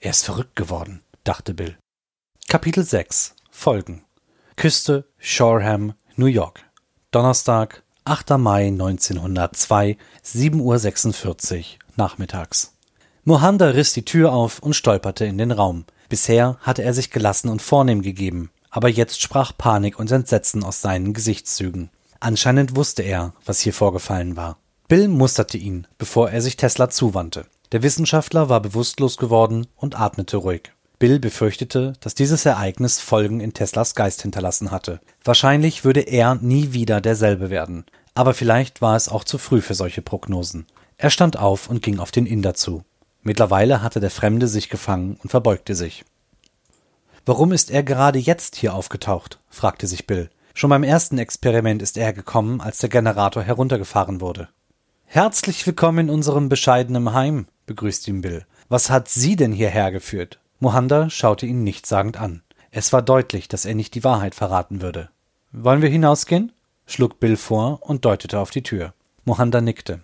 Er 0.00 0.10
ist 0.10 0.24
verrückt 0.24 0.56
geworden, 0.56 1.02
dachte 1.22 1.54
Bill. 1.54 1.76
Kapitel 2.48 2.84
6 2.84 3.34
Folgen 3.50 4.04
Küste 4.56 5.04
Shoreham, 5.18 5.94
New 6.16 6.26
York. 6.26 6.64
Donnerstag, 7.10 7.82
8. 8.04 8.30
Mai 8.38 8.66
1902, 8.66 9.96
7.46 10.24 11.58
Uhr 11.58 11.64
nachmittags. 11.96 12.74
Mohanda 13.24 13.70
riss 13.70 13.92
die 13.92 14.04
Tür 14.04 14.32
auf 14.32 14.58
und 14.58 14.74
stolperte 14.74 15.24
in 15.24 15.38
den 15.38 15.50
Raum. 15.50 15.86
Bisher 16.08 16.58
hatte 16.60 16.82
er 16.82 16.92
sich 16.92 17.10
gelassen 17.10 17.48
und 17.48 17.62
vornehm 17.62 18.02
gegeben, 18.02 18.50
aber 18.74 18.88
jetzt 18.88 19.22
sprach 19.22 19.52
Panik 19.56 20.00
und 20.00 20.10
Entsetzen 20.10 20.64
aus 20.64 20.80
seinen 20.80 21.12
Gesichtszügen. 21.14 21.90
Anscheinend 22.18 22.74
wusste 22.74 23.04
er, 23.04 23.32
was 23.46 23.60
hier 23.60 23.72
vorgefallen 23.72 24.36
war. 24.36 24.58
Bill 24.88 25.06
musterte 25.06 25.58
ihn, 25.58 25.86
bevor 25.96 26.30
er 26.30 26.42
sich 26.42 26.56
Tesla 26.56 26.90
zuwandte. 26.90 27.46
Der 27.70 27.84
Wissenschaftler 27.84 28.48
war 28.48 28.58
bewusstlos 28.58 29.16
geworden 29.16 29.68
und 29.76 29.96
atmete 30.00 30.38
ruhig. 30.38 30.72
Bill 30.98 31.20
befürchtete, 31.20 31.92
dass 32.00 32.16
dieses 32.16 32.44
Ereignis 32.46 32.98
Folgen 32.98 33.38
in 33.38 33.54
Teslas 33.54 33.94
Geist 33.94 34.22
hinterlassen 34.22 34.72
hatte. 34.72 35.00
Wahrscheinlich 35.22 35.84
würde 35.84 36.00
er 36.00 36.34
nie 36.34 36.72
wieder 36.72 37.00
derselbe 37.00 37.50
werden. 37.50 37.84
Aber 38.14 38.34
vielleicht 38.34 38.82
war 38.82 38.96
es 38.96 39.08
auch 39.08 39.22
zu 39.22 39.38
früh 39.38 39.60
für 39.60 39.74
solche 39.74 40.02
Prognosen. 40.02 40.66
Er 40.98 41.10
stand 41.10 41.38
auf 41.38 41.68
und 41.68 41.80
ging 41.80 42.00
auf 42.00 42.10
den 42.10 42.26
Inder 42.26 42.54
zu. 42.54 42.82
Mittlerweile 43.22 43.82
hatte 43.82 44.00
der 44.00 44.10
Fremde 44.10 44.48
sich 44.48 44.68
gefangen 44.68 45.16
und 45.22 45.30
verbeugte 45.30 45.76
sich. 45.76 46.04
Warum 47.26 47.52
ist 47.52 47.70
er 47.70 47.82
gerade 47.82 48.18
jetzt 48.18 48.54
hier 48.54 48.74
aufgetaucht? 48.74 49.40
fragte 49.48 49.86
sich 49.86 50.06
Bill. 50.06 50.28
Schon 50.52 50.68
beim 50.68 50.82
ersten 50.82 51.16
Experiment 51.16 51.80
ist 51.80 51.96
er 51.96 52.12
gekommen, 52.12 52.60
als 52.60 52.78
der 52.78 52.90
Generator 52.90 53.42
heruntergefahren 53.42 54.20
wurde. 54.20 54.48
Herzlich 55.06 55.66
willkommen 55.66 56.08
in 56.08 56.14
unserem 56.14 56.50
bescheidenen 56.50 57.14
Heim, 57.14 57.46
begrüßte 57.64 58.10
ihn 58.10 58.20
Bill. 58.20 58.44
Was 58.68 58.90
hat 58.90 59.08
Sie 59.08 59.36
denn 59.36 59.52
hierher 59.52 59.90
geführt? 59.90 60.38
Mohanda 60.60 61.08
schaute 61.08 61.46
ihn 61.46 61.64
nichtssagend 61.64 62.20
an. 62.20 62.42
Es 62.70 62.92
war 62.92 63.00
deutlich, 63.00 63.48
dass 63.48 63.64
er 63.64 63.74
nicht 63.74 63.94
die 63.94 64.04
Wahrheit 64.04 64.34
verraten 64.34 64.82
würde. 64.82 65.08
Wollen 65.50 65.80
wir 65.80 65.88
hinausgehen? 65.88 66.52
schlug 66.86 67.20
Bill 67.20 67.38
vor 67.38 67.78
und 67.80 68.04
deutete 68.04 68.38
auf 68.38 68.50
die 68.50 68.62
Tür. 68.62 68.92
Mohanda 69.24 69.62
nickte. 69.62 70.00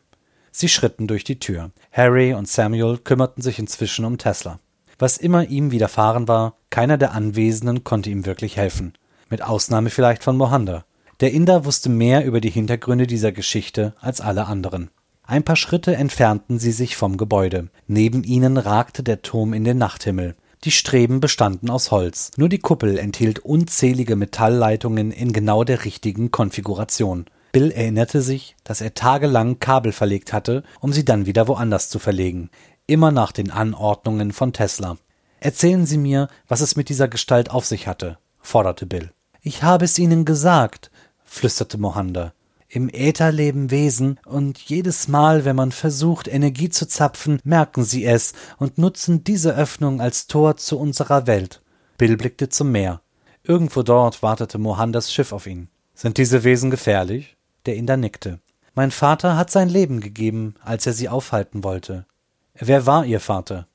Sie 0.52 0.70
schritten 0.70 1.06
durch 1.06 1.24
die 1.24 1.38
Tür. 1.38 1.70
Harry 1.92 2.32
und 2.32 2.48
Samuel 2.48 2.96
kümmerten 2.96 3.42
sich 3.42 3.58
inzwischen 3.58 4.06
um 4.06 4.16
Tesla. 4.16 4.58
Was 5.00 5.16
immer 5.16 5.46
ihm 5.48 5.70
widerfahren 5.70 6.28
war, 6.28 6.58
keiner 6.68 6.98
der 6.98 7.14
Anwesenden 7.14 7.84
konnte 7.84 8.10
ihm 8.10 8.26
wirklich 8.26 8.58
helfen. 8.58 8.92
Mit 9.30 9.40
Ausnahme 9.40 9.88
vielleicht 9.88 10.22
von 10.22 10.36
Mohanda. 10.36 10.84
Der 11.20 11.32
Inder 11.32 11.64
wusste 11.64 11.88
mehr 11.88 12.26
über 12.26 12.42
die 12.42 12.50
Hintergründe 12.50 13.06
dieser 13.06 13.32
Geschichte 13.32 13.94
als 13.98 14.20
alle 14.20 14.46
anderen. 14.46 14.90
Ein 15.22 15.42
paar 15.42 15.56
Schritte 15.56 15.96
entfernten 15.96 16.58
sie 16.58 16.72
sich 16.72 16.96
vom 16.96 17.16
Gebäude. 17.16 17.70
Neben 17.86 18.24
ihnen 18.24 18.58
ragte 18.58 19.02
der 19.02 19.22
Turm 19.22 19.54
in 19.54 19.64
den 19.64 19.78
Nachthimmel. 19.78 20.34
Die 20.64 20.70
Streben 20.70 21.20
bestanden 21.20 21.70
aus 21.70 21.90
Holz. 21.90 22.32
Nur 22.36 22.50
die 22.50 22.58
Kuppel 22.58 22.98
enthielt 22.98 23.38
unzählige 23.38 24.16
Metallleitungen 24.16 25.12
in 25.12 25.32
genau 25.32 25.64
der 25.64 25.86
richtigen 25.86 26.30
Konfiguration. 26.30 27.24
Bill 27.52 27.72
erinnerte 27.72 28.22
sich, 28.22 28.54
dass 28.62 28.80
er 28.80 28.94
tagelang 28.94 29.58
Kabel 29.58 29.90
verlegt 29.90 30.32
hatte, 30.32 30.62
um 30.78 30.92
sie 30.92 31.04
dann 31.04 31.26
wieder 31.26 31.48
woanders 31.48 31.88
zu 31.88 31.98
verlegen, 31.98 32.50
immer 32.90 33.12
nach 33.12 33.32
den 33.32 33.50
Anordnungen 33.50 34.32
von 34.32 34.52
Tesla. 34.52 34.96
Erzählen 35.38 35.86
Sie 35.86 35.96
mir, 35.96 36.28
was 36.48 36.60
es 36.60 36.76
mit 36.76 36.88
dieser 36.88 37.08
Gestalt 37.08 37.50
auf 37.50 37.64
sich 37.64 37.86
hatte, 37.86 38.18
forderte 38.40 38.84
Bill. 38.84 39.12
Ich 39.40 39.62
habe 39.62 39.86
es 39.86 39.98
Ihnen 39.98 40.24
gesagt, 40.24 40.90
flüsterte 41.24 41.78
Mohanda. 41.78 42.32
Im 42.68 42.88
Äther 42.88 43.32
leben 43.32 43.70
Wesen, 43.70 44.20
und 44.26 44.58
jedes 44.58 45.08
Mal, 45.08 45.44
wenn 45.44 45.56
man 45.56 45.72
versucht, 45.72 46.28
Energie 46.28 46.68
zu 46.68 46.86
zapfen, 46.86 47.40
merken 47.42 47.82
sie 47.82 48.04
es 48.04 48.32
und 48.58 48.78
nutzen 48.78 49.24
diese 49.24 49.56
Öffnung 49.56 50.00
als 50.00 50.28
Tor 50.28 50.56
zu 50.56 50.78
unserer 50.78 51.26
Welt. 51.26 51.62
Bill 51.98 52.16
blickte 52.16 52.48
zum 52.48 52.70
Meer. 52.70 53.00
Irgendwo 53.42 53.82
dort 53.82 54.22
wartete 54.22 54.58
Mohandas 54.58 55.12
Schiff 55.12 55.32
auf 55.32 55.46
ihn. 55.46 55.68
Sind 55.94 56.18
diese 56.18 56.44
Wesen 56.44 56.70
gefährlich? 56.70 57.36
Der 57.66 57.76
Inder 57.76 57.96
nickte. 57.96 58.38
Mein 58.74 58.90
Vater 58.90 59.36
hat 59.36 59.50
sein 59.50 59.68
Leben 59.68 60.00
gegeben, 60.00 60.54
als 60.62 60.86
er 60.86 60.92
sie 60.92 61.08
aufhalten 61.08 61.64
wollte. 61.64 62.06
Wer 62.54 62.86
war 62.86 63.04
Ihr 63.04 63.20
Vater? 63.20 63.66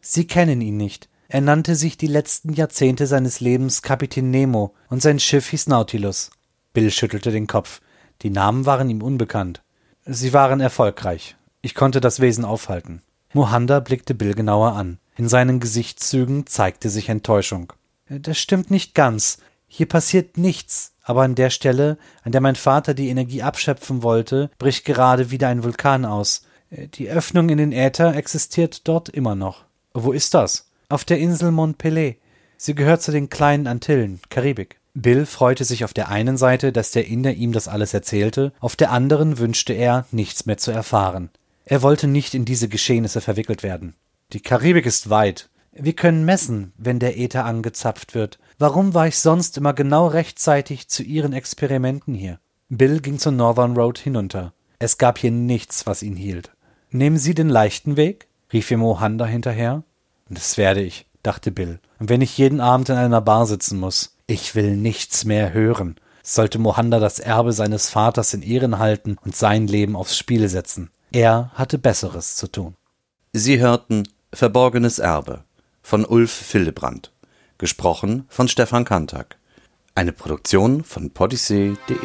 Sie 0.00 0.26
kennen 0.26 0.60
ihn 0.60 0.76
nicht. 0.76 1.08
Er 1.28 1.40
nannte 1.40 1.76
sich 1.76 1.96
die 1.96 2.08
letzten 2.08 2.52
Jahrzehnte 2.52 3.06
seines 3.06 3.40
Lebens 3.40 3.82
Kapitän 3.82 4.30
Nemo 4.30 4.74
und 4.90 5.00
sein 5.00 5.18
Schiff 5.18 5.48
hieß 5.48 5.68
Nautilus. 5.68 6.30
Bill 6.72 6.90
schüttelte 6.90 7.30
den 7.30 7.46
Kopf. 7.46 7.80
Die 8.22 8.30
Namen 8.30 8.66
waren 8.66 8.90
ihm 8.90 9.02
unbekannt. 9.02 9.62
Sie 10.04 10.32
waren 10.32 10.60
erfolgreich. 10.60 11.36
Ich 11.60 11.74
konnte 11.74 12.00
das 12.00 12.20
Wesen 12.20 12.44
aufhalten. 12.44 13.02
Mohanda 13.32 13.80
blickte 13.80 14.14
Bill 14.14 14.34
genauer 14.34 14.72
an. 14.72 14.98
In 15.16 15.28
seinen 15.28 15.60
Gesichtszügen 15.60 16.46
zeigte 16.46 16.90
sich 16.90 17.08
Enttäuschung. 17.08 17.72
Das 18.08 18.38
stimmt 18.38 18.70
nicht 18.70 18.94
ganz. 18.94 19.38
Hier 19.66 19.86
passiert 19.86 20.36
nichts, 20.36 20.92
aber 21.02 21.22
an 21.22 21.34
der 21.34 21.50
Stelle, 21.50 21.96
an 22.24 22.32
der 22.32 22.40
mein 22.40 22.56
Vater 22.56 22.92
die 22.92 23.08
Energie 23.08 23.42
abschöpfen 23.42 24.02
wollte, 24.02 24.50
bricht 24.58 24.84
gerade 24.84 25.30
wieder 25.30 25.48
ein 25.48 25.64
Vulkan 25.64 26.04
aus. 26.04 26.42
Die 26.74 27.10
Öffnung 27.10 27.50
in 27.50 27.58
den 27.58 27.72
Äther 27.72 28.16
existiert 28.16 28.88
dort 28.88 29.10
immer 29.10 29.34
noch. 29.34 29.64
Wo 29.92 30.12
ist 30.12 30.32
das? 30.32 30.70
Auf 30.88 31.04
der 31.04 31.18
Insel 31.18 31.50
Montpellier. 31.50 32.14
Sie 32.56 32.74
gehört 32.74 33.02
zu 33.02 33.12
den 33.12 33.28
kleinen 33.28 33.66
Antillen, 33.66 34.20
Karibik. 34.30 34.78
Bill 34.94 35.26
freute 35.26 35.64
sich 35.64 35.84
auf 35.84 35.92
der 35.92 36.08
einen 36.08 36.38
Seite, 36.38 36.72
dass 36.72 36.90
der 36.90 37.06
Inder 37.06 37.34
ihm 37.34 37.52
das 37.52 37.68
alles 37.68 37.92
erzählte, 37.92 38.52
auf 38.60 38.74
der 38.74 38.90
anderen 38.90 39.38
wünschte 39.38 39.74
er, 39.74 40.06
nichts 40.12 40.46
mehr 40.46 40.56
zu 40.56 40.70
erfahren. 40.70 41.28
Er 41.66 41.82
wollte 41.82 42.06
nicht 42.06 42.32
in 42.32 42.46
diese 42.46 42.68
Geschehnisse 42.68 43.20
verwickelt 43.20 43.62
werden. 43.62 43.94
Die 44.32 44.40
Karibik 44.40 44.86
ist 44.86 45.10
weit, 45.10 45.50
wir 45.74 45.94
können 45.94 46.24
messen, 46.24 46.72
wenn 46.76 46.98
der 46.98 47.18
Äther 47.18 47.46
angezapft 47.46 48.14
wird. 48.14 48.38
Warum 48.58 48.92
war 48.92 49.06
ich 49.06 49.18
sonst 49.18 49.56
immer 49.56 49.72
genau 49.72 50.06
rechtzeitig 50.06 50.88
zu 50.88 51.02
Ihren 51.02 51.32
Experimenten 51.32 52.14
hier? 52.14 52.38
Bill 52.68 53.00
ging 53.00 53.18
zur 53.18 53.32
Northern 53.32 53.74
Road 53.74 53.98
hinunter. 53.98 54.52
Es 54.78 54.98
gab 54.98 55.18
hier 55.18 55.30
nichts, 55.30 55.86
was 55.86 56.02
ihn 56.02 56.16
hielt. 56.16 56.52
Nehmen 56.92 57.18
Sie 57.18 57.34
den 57.34 57.48
leichten 57.48 57.96
Weg? 57.96 58.28
rief 58.52 58.70
ihm 58.70 58.80
Mohanda 58.80 59.24
hinterher. 59.24 59.82
Das 60.28 60.58
werde 60.58 60.82
ich, 60.82 61.06
dachte 61.22 61.50
Bill. 61.50 61.80
Und 61.98 62.10
wenn 62.10 62.20
ich 62.20 62.36
jeden 62.36 62.60
Abend 62.60 62.90
in 62.90 62.96
einer 62.96 63.22
Bar 63.22 63.46
sitzen 63.46 63.80
muss. 63.80 64.16
Ich 64.26 64.54
will 64.54 64.76
nichts 64.76 65.24
mehr 65.24 65.52
hören. 65.52 65.96
Sollte 66.22 66.58
Mohanda 66.58 67.00
das 67.00 67.18
Erbe 67.18 67.52
seines 67.52 67.88
Vaters 67.88 68.34
in 68.34 68.42
Ehren 68.42 68.78
halten 68.78 69.16
und 69.24 69.34
sein 69.34 69.66
Leben 69.66 69.96
aufs 69.96 70.16
Spiel 70.16 70.48
setzen. 70.48 70.90
Er 71.12 71.50
hatte 71.54 71.78
Besseres 71.78 72.36
zu 72.36 72.46
tun. 72.46 72.76
Sie 73.32 73.58
hörten 73.58 74.06
Verborgenes 74.32 74.98
Erbe 74.98 75.44
von 75.82 76.04
Ulf 76.04 76.30
Fildebrand. 76.30 77.10
Gesprochen 77.58 78.24
von 78.28 78.48
Stefan 78.48 78.84
Kantak. 78.84 79.38
Eine 79.94 80.12
Produktion 80.12 80.84
von 80.84 81.10
podyssee.de 81.10 81.96